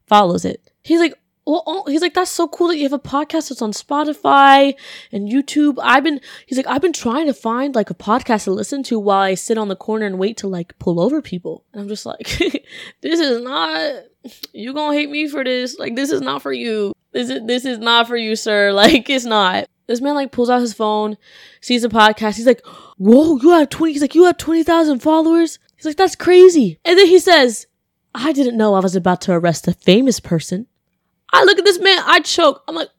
follows 0.06 0.46
it. 0.46 0.70
He's 0.84 1.00
like, 1.00 1.16
well, 1.48 1.64
oh, 1.66 1.86
he's 1.88 2.02
like, 2.02 2.14
that's 2.14 2.30
so 2.30 2.46
cool 2.50 2.68
that 2.68 2.76
you 2.76 2.84
have 2.84 2.92
a 2.92 3.00
podcast 3.00 3.48
that's 3.48 3.62
on 3.62 3.72
Spotify 3.72 4.76
and 5.14 5.30
YouTube. 5.30 5.78
I've 5.82 6.04
been, 6.04 6.20
he's 6.46 6.58
like, 6.58 6.68
I've 6.68 6.82
been 6.82 6.92
trying 6.92 7.28
to 7.28 7.34
find 7.34 7.74
like 7.74 7.90
a 7.90 7.94
podcast 7.94 8.44
to 8.44 8.52
listen 8.52 8.84
to 8.84 9.00
while 9.00 9.22
I 9.22 9.36
sit 9.36 9.58
on 9.58 9.70
the 9.70 9.76
corner 9.78 10.06
and 10.06 10.20
wait 10.20 10.36
to 10.38 10.48
like 10.50 10.78
pull 10.78 11.00
over 11.00 11.22
people. 11.22 11.64
And 11.72 11.82
I'm 11.82 11.88
just 11.88 12.06
like, 12.06 12.28
this 13.02 13.22
is 13.22 13.42
not, 13.42 14.04
you 14.52 14.74
gonna 14.74 14.94
hate 14.94 15.10
me 15.10 15.30
for 15.30 15.42
this. 15.46 15.80
Like, 15.80 15.96
this 15.96 16.12
is 16.12 16.20
not 16.20 16.42
for 16.42 16.52
you. 16.52 16.92
This 17.14 17.30
is, 17.30 17.40
this 17.48 17.64
is 17.64 17.80
not 17.80 18.08
for 18.08 18.18
you, 18.18 18.36
sir. 18.36 18.72
Like, 18.78 19.10
it's 19.10 19.24
not. 19.24 19.70
This 19.88 20.02
man 20.02 20.16
like 20.16 20.34
pulls 20.34 20.50
out 20.50 20.60
his 20.60 20.74
phone, 20.74 21.16
sees 21.62 21.82
the 21.82 21.88
podcast. 21.88 22.36
He's 22.36 22.46
like, 22.46 22.66
whoa, 22.98 23.38
you 23.38 23.52
have 23.52 23.70
20, 23.70 23.94
he's 23.94 24.02
like, 24.02 24.16
you 24.16 24.26
have 24.26 24.38
20,000 24.38 25.00
followers. 25.00 25.60
He's 25.78 25.86
like, 25.86 25.96
that's 25.96 26.18
crazy. 26.18 26.78
And 26.84 27.00
then 27.00 27.08
he 27.08 27.20
says, 27.20 27.68
I 28.14 28.34
didn't 28.34 28.58
know 28.58 28.74
I 28.74 28.82
was 28.82 28.98
about 28.98 29.22
to 29.22 29.32
arrest 29.32 29.66
a 29.70 29.74
famous 29.74 30.20
person. 30.20 30.68
I 31.34 31.44
look 31.44 31.58
at 31.58 31.66
this 31.66 31.80
man, 31.80 32.00
I 32.06 32.20
choke. 32.20 32.64
I'm 32.68 32.76
like, 32.76 32.90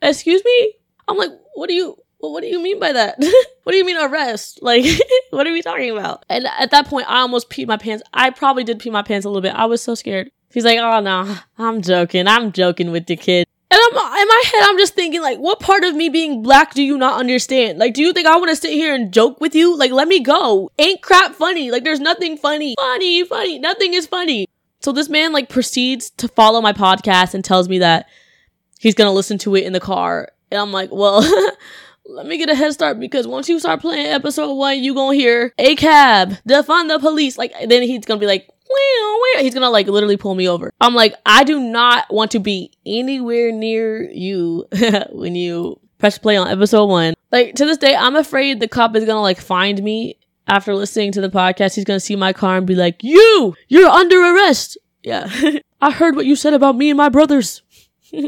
excuse 0.00 0.42
me? 0.44 0.74
I'm 1.08 1.16
like, 1.16 1.30
what 1.54 1.68
do 1.68 1.74
you, 1.74 1.96
what 2.18 2.40
do 2.40 2.46
you 2.46 2.62
mean 2.62 2.78
by 2.78 2.92
that? 2.92 3.16
what 3.62 3.72
do 3.72 3.76
you 3.76 3.84
mean 3.84 3.96
arrest? 3.96 4.60
Like, 4.62 4.84
what 5.30 5.46
are 5.46 5.52
we 5.52 5.62
talking 5.62 5.90
about? 5.90 6.24
And 6.28 6.46
at 6.58 6.70
that 6.70 6.86
point, 6.86 7.10
I 7.10 7.20
almost 7.20 7.50
peed 7.50 7.66
my 7.66 7.76
pants. 7.76 8.02
I 8.12 8.30
probably 8.30 8.64
did 8.64 8.78
pee 8.78 8.90
my 8.90 9.02
pants 9.02 9.24
a 9.24 9.28
little 9.28 9.42
bit. 9.42 9.54
I 9.54 9.66
was 9.66 9.82
so 9.82 9.94
scared. 9.94 10.30
He's 10.52 10.64
like, 10.64 10.78
oh 10.78 11.00
no, 11.00 11.36
I'm 11.58 11.80
joking. 11.80 12.28
I'm 12.28 12.52
joking 12.52 12.90
with 12.90 13.06
the 13.06 13.16
kid. 13.16 13.46
And 13.72 13.80
I'm 13.80 14.20
in 14.20 14.28
my 14.28 14.42
head, 14.52 14.64
I'm 14.64 14.76
just 14.76 14.92
thinking, 14.92 15.22
like, 15.22 15.38
what 15.38 15.58
part 15.58 15.82
of 15.82 15.94
me 15.94 16.10
being 16.10 16.42
black 16.42 16.74
do 16.74 16.82
you 16.82 16.98
not 16.98 17.18
understand? 17.18 17.78
Like, 17.78 17.94
do 17.94 18.02
you 18.02 18.12
think 18.12 18.26
I 18.26 18.36
want 18.36 18.50
to 18.50 18.56
sit 18.56 18.72
here 18.72 18.94
and 18.94 19.10
joke 19.10 19.40
with 19.40 19.54
you? 19.54 19.74
Like, 19.78 19.92
let 19.92 20.08
me 20.08 20.20
go. 20.20 20.70
Ain't 20.78 21.00
crap 21.00 21.34
funny. 21.34 21.70
Like, 21.70 21.82
there's 21.82 21.98
nothing 21.98 22.36
funny. 22.36 22.74
Funny, 22.78 23.24
funny. 23.24 23.58
Nothing 23.58 23.94
is 23.94 24.06
funny. 24.06 24.46
So 24.82 24.92
this 24.92 25.08
man 25.08 25.32
like 25.32 25.48
proceeds 25.48 26.10
to 26.10 26.28
follow 26.28 26.60
my 26.60 26.72
podcast 26.72 27.34
and 27.34 27.44
tells 27.44 27.68
me 27.68 27.78
that 27.78 28.08
he's 28.80 28.94
gonna 28.94 29.12
listen 29.12 29.38
to 29.38 29.54
it 29.54 29.64
in 29.64 29.72
the 29.72 29.80
car. 29.80 30.28
And 30.50 30.60
I'm 30.60 30.72
like, 30.72 30.90
well, 30.92 31.22
let 32.06 32.26
me 32.26 32.36
get 32.36 32.50
a 32.50 32.54
head 32.54 32.72
start 32.72 32.98
because 32.98 33.26
once 33.26 33.48
you 33.48 33.58
start 33.60 33.80
playing 33.80 34.06
episode 34.06 34.54
one, 34.54 34.82
you 34.82 34.94
gonna 34.94 35.16
hear 35.16 35.52
a 35.58 35.76
cab, 35.76 36.34
defund 36.48 36.88
the 36.88 36.98
police. 36.98 37.38
Like 37.38 37.52
then 37.66 37.82
he's 37.82 38.04
gonna 38.04 38.20
be 38.20 38.26
like, 38.26 38.48
he's 39.40 39.54
gonna 39.54 39.70
like 39.70 39.86
literally 39.86 40.16
pull 40.16 40.34
me 40.34 40.48
over. 40.48 40.72
I'm 40.80 40.94
like, 40.94 41.14
I 41.24 41.44
do 41.44 41.60
not 41.60 42.12
want 42.12 42.32
to 42.32 42.40
be 42.40 42.72
anywhere 42.84 43.52
near 43.52 44.10
you 44.10 44.66
when 45.10 45.34
you 45.34 45.78
press 45.98 46.18
play 46.18 46.36
on 46.36 46.48
episode 46.48 46.86
one. 46.86 47.14
Like 47.30 47.54
to 47.54 47.64
this 47.64 47.78
day, 47.78 47.94
I'm 47.94 48.16
afraid 48.16 48.60
the 48.60 48.68
cop 48.68 48.96
is 48.96 49.04
gonna 49.04 49.22
like 49.22 49.40
find 49.40 49.82
me 49.82 50.16
after 50.46 50.74
listening 50.74 51.12
to 51.12 51.20
the 51.20 51.30
podcast, 51.30 51.74
he's 51.74 51.84
gonna 51.84 52.00
see 52.00 52.16
my 52.16 52.32
car 52.32 52.56
and 52.56 52.66
be 52.66 52.74
like, 52.74 53.02
You! 53.02 53.54
You're 53.68 53.88
under 53.88 54.16
arrest! 54.20 54.78
Yeah. 55.02 55.28
I 55.80 55.90
heard 55.90 56.16
what 56.16 56.26
you 56.26 56.36
said 56.36 56.54
about 56.54 56.76
me 56.76 56.90
and 56.90 56.96
my 56.96 57.08
brothers. 57.08 57.62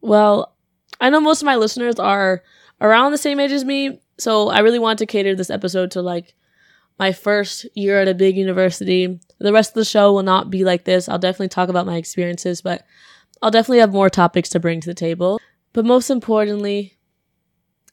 well, 0.00 0.54
I 1.00 1.10
know 1.10 1.20
most 1.20 1.42
of 1.42 1.46
my 1.46 1.56
listeners 1.56 1.96
are 1.96 2.42
around 2.80 3.12
the 3.12 3.18
same 3.18 3.40
age 3.40 3.50
as 3.50 3.64
me, 3.64 4.00
so 4.18 4.48
I 4.48 4.60
really 4.60 4.78
want 4.78 4.98
to 5.00 5.06
cater 5.06 5.34
this 5.34 5.50
episode 5.50 5.90
to 5.92 6.02
like 6.02 6.34
my 6.98 7.12
first 7.12 7.66
year 7.74 8.00
at 8.00 8.08
a 8.08 8.14
big 8.14 8.36
university. 8.36 9.18
The 9.38 9.52
rest 9.52 9.70
of 9.70 9.74
the 9.74 9.84
show 9.84 10.12
will 10.12 10.22
not 10.22 10.50
be 10.50 10.64
like 10.64 10.84
this. 10.84 11.08
I'll 11.08 11.18
definitely 11.18 11.48
talk 11.48 11.68
about 11.68 11.86
my 11.86 11.96
experiences, 11.96 12.62
but 12.62 12.84
I'll 13.42 13.50
definitely 13.50 13.80
have 13.80 13.92
more 13.92 14.08
topics 14.08 14.48
to 14.50 14.60
bring 14.60 14.80
to 14.80 14.88
the 14.88 14.94
table. 14.94 15.40
But 15.72 15.84
most 15.84 16.08
importantly, 16.08 16.95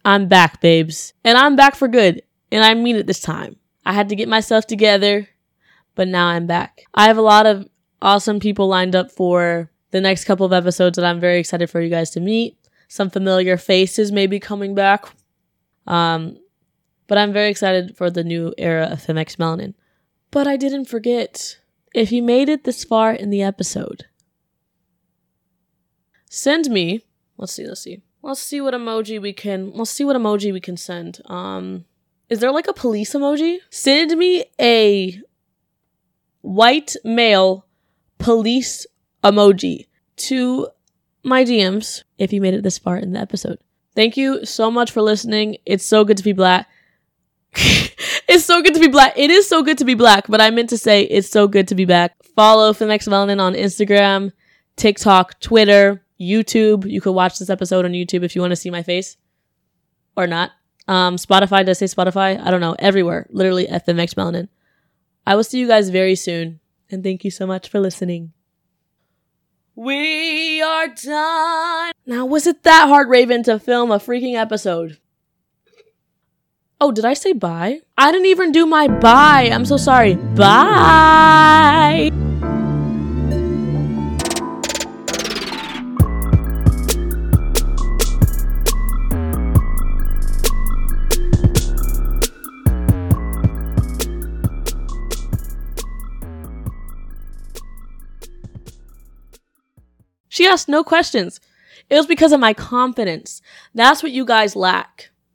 I'm 0.05 0.27
back, 0.27 0.61
babes. 0.61 1.13
And 1.23 1.37
I'm 1.37 1.55
back 1.55 1.75
for 1.75 1.87
good. 1.87 2.21
And 2.51 2.63
I 2.63 2.73
mean 2.73 2.95
it 2.95 3.07
this 3.07 3.21
time. 3.21 3.55
I 3.85 3.93
had 3.93 4.09
to 4.09 4.15
get 4.15 4.29
myself 4.29 4.67
together, 4.67 5.27
but 5.95 6.07
now 6.07 6.27
I'm 6.27 6.47
back. 6.47 6.83
I 6.93 7.07
have 7.07 7.17
a 7.17 7.21
lot 7.21 7.45
of 7.45 7.67
awesome 8.01 8.39
people 8.39 8.67
lined 8.67 8.95
up 8.95 9.11
for 9.11 9.71
the 9.91 10.01
next 10.01 10.25
couple 10.25 10.45
of 10.45 10.53
episodes 10.53 10.95
that 10.95 11.05
I'm 11.05 11.19
very 11.19 11.39
excited 11.39 11.69
for 11.69 11.81
you 11.81 11.89
guys 11.89 12.09
to 12.11 12.19
meet. 12.19 12.57
Some 12.87 13.09
familiar 13.09 13.57
faces 13.57 14.11
may 14.11 14.27
be 14.27 14.39
coming 14.39 14.75
back. 14.75 15.05
Um, 15.87 16.37
but 17.07 17.17
I'm 17.17 17.33
very 17.33 17.49
excited 17.49 17.97
for 17.97 18.09
the 18.09 18.23
new 18.23 18.53
era 18.57 18.87
of 18.91 18.99
FemX 18.99 19.35
Melanin. 19.35 19.73
But 20.31 20.47
I 20.47 20.57
didn't 20.57 20.85
forget, 20.85 21.59
if 21.93 22.11
you 22.11 22.23
made 22.23 22.49
it 22.49 22.63
this 22.63 22.83
far 22.83 23.13
in 23.13 23.29
the 23.29 23.43
episode, 23.43 24.05
send 26.29 26.69
me, 26.69 27.05
let's 27.37 27.53
see, 27.53 27.67
let's 27.67 27.81
see. 27.81 28.01
Let's 28.25 28.39
see 28.39 28.61
what 28.61 28.73
emoji 28.73 29.21
we 29.21 29.33
can. 29.33 29.71
Let's 29.71 29.91
see 29.91 30.05
what 30.05 30.15
emoji 30.15 30.53
we 30.53 30.61
can 30.61 30.77
send. 30.77 31.19
Um, 31.25 31.83
is 32.29 32.39
there 32.39 32.53
like 32.53 32.67
a 32.67 32.73
police 32.73 33.13
emoji? 33.13 33.57
Send 33.69 34.17
me 34.17 34.45
a 34.59 35.19
white 36.39 36.95
male 37.03 37.65
police 38.19 38.87
emoji 39.25 39.87
to 40.15 40.69
my 41.23 41.43
DMs 41.43 42.03
if 42.17 42.31
you 42.31 42.39
made 42.39 42.53
it 42.53 42.63
this 42.63 42.77
far 42.77 42.95
in 42.97 43.11
the 43.11 43.19
episode. 43.19 43.59
Thank 43.93 44.15
you 44.15 44.45
so 44.45 44.71
much 44.71 44.91
for 44.91 45.01
listening. 45.01 45.57
It's 45.65 45.85
so 45.85 46.05
good 46.05 46.17
to 46.17 46.23
be 46.23 46.31
black. 46.31 46.69
it's 47.55 48.45
so 48.45 48.61
good 48.61 48.73
to 48.73 48.79
be 48.79 48.87
black. 48.87 49.17
It 49.17 49.31
is 49.31 49.49
so 49.49 49.63
good 49.63 49.77
to 49.79 49.85
be 49.85 49.95
black, 49.95 50.27
but 50.29 50.41
I 50.41 50.49
meant 50.49 50.69
to 50.69 50.77
say 50.77 51.03
it's 51.03 51.29
so 51.29 51.47
good 51.49 51.67
to 51.67 51.75
be 51.75 51.85
back. 51.85 52.15
Follow 52.37 52.71
FemX 52.71 53.07
Melanin 53.07 53.41
on 53.41 53.53
Instagram, 53.53 54.31
TikTok, 54.77 55.41
Twitter, 55.41 56.02
YouTube. 56.23 56.89
You 56.89 57.01
could 57.01 57.11
watch 57.11 57.39
this 57.39 57.49
episode 57.49 57.85
on 57.85 57.91
YouTube 57.91 58.23
if 58.23 58.35
you 58.35 58.41
want 58.41 58.51
to 58.51 58.57
see 58.57 58.69
my 58.69 58.83
face 58.83 59.17
or 60.15 60.27
not. 60.27 60.51
Um, 60.87 61.15
Spotify, 61.15 61.65
does 61.65 61.79
say 61.79 61.85
Spotify? 61.85 62.39
I 62.41 62.51
don't 62.51 62.61
know. 62.61 62.75
Everywhere. 62.79 63.27
Literally 63.29 63.67
FemX 63.67 64.15
Melanin. 64.15 64.49
I 65.25 65.35
will 65.35 65.43
see 65.43 65.59
you 65.59 65.67
guys 65.67 65.89
very 65.89 66.15
soon. 66.15 66.59
And 66.89 67.03
thank 67.03 67.23
you 67.23 67.31
so 67.31 67.47
much 67.47 67.69
for 67.69 67.79
listening. 67.79 68.33
We 69.75 70.61
are 70.61 70.87
done. 70.87 71.93
Now, 72.05 72.25
was 72.25 72.45
it 72.45 72.63
that 72.63 72.87
hard, 72.87 73.09
Raven, 73.09 73.41
to 73.43 73.57
film 73.57 73.91
a 73.91 73.97
freaking 73.97 74.35
episode? 74.35 74.99
Oh, 76.79 76.91
did 76.91 77.05
I 77.05 77.13
say 77.13 77.33
bye? 77.33 77.79
I 77.97 78.11
didn't 78.11 78.27
even 78.27 78.51
do 78.51 78.65
my 78.65 78.87
bye. 78.87 79.49
I'm 79.51 79.65
so 79.65 79.77
sorry. 79.77 80.15
Bye. 80.15 82.11
She 100.33 100.47
asked 100.47 100.67
no 100.67 100.83
questions. 100.83 101.39
It 101.91 101.95
was 101.95 102.07
because 102.07 102.31
of 102.31 102.39
my 102.39 102.55
confidence. 102.55 103.39
That's 103.75 104.01
what 104.01 104.11
you 104.11 104.25
guys 104.25 104.55
lack. 104.55 105.11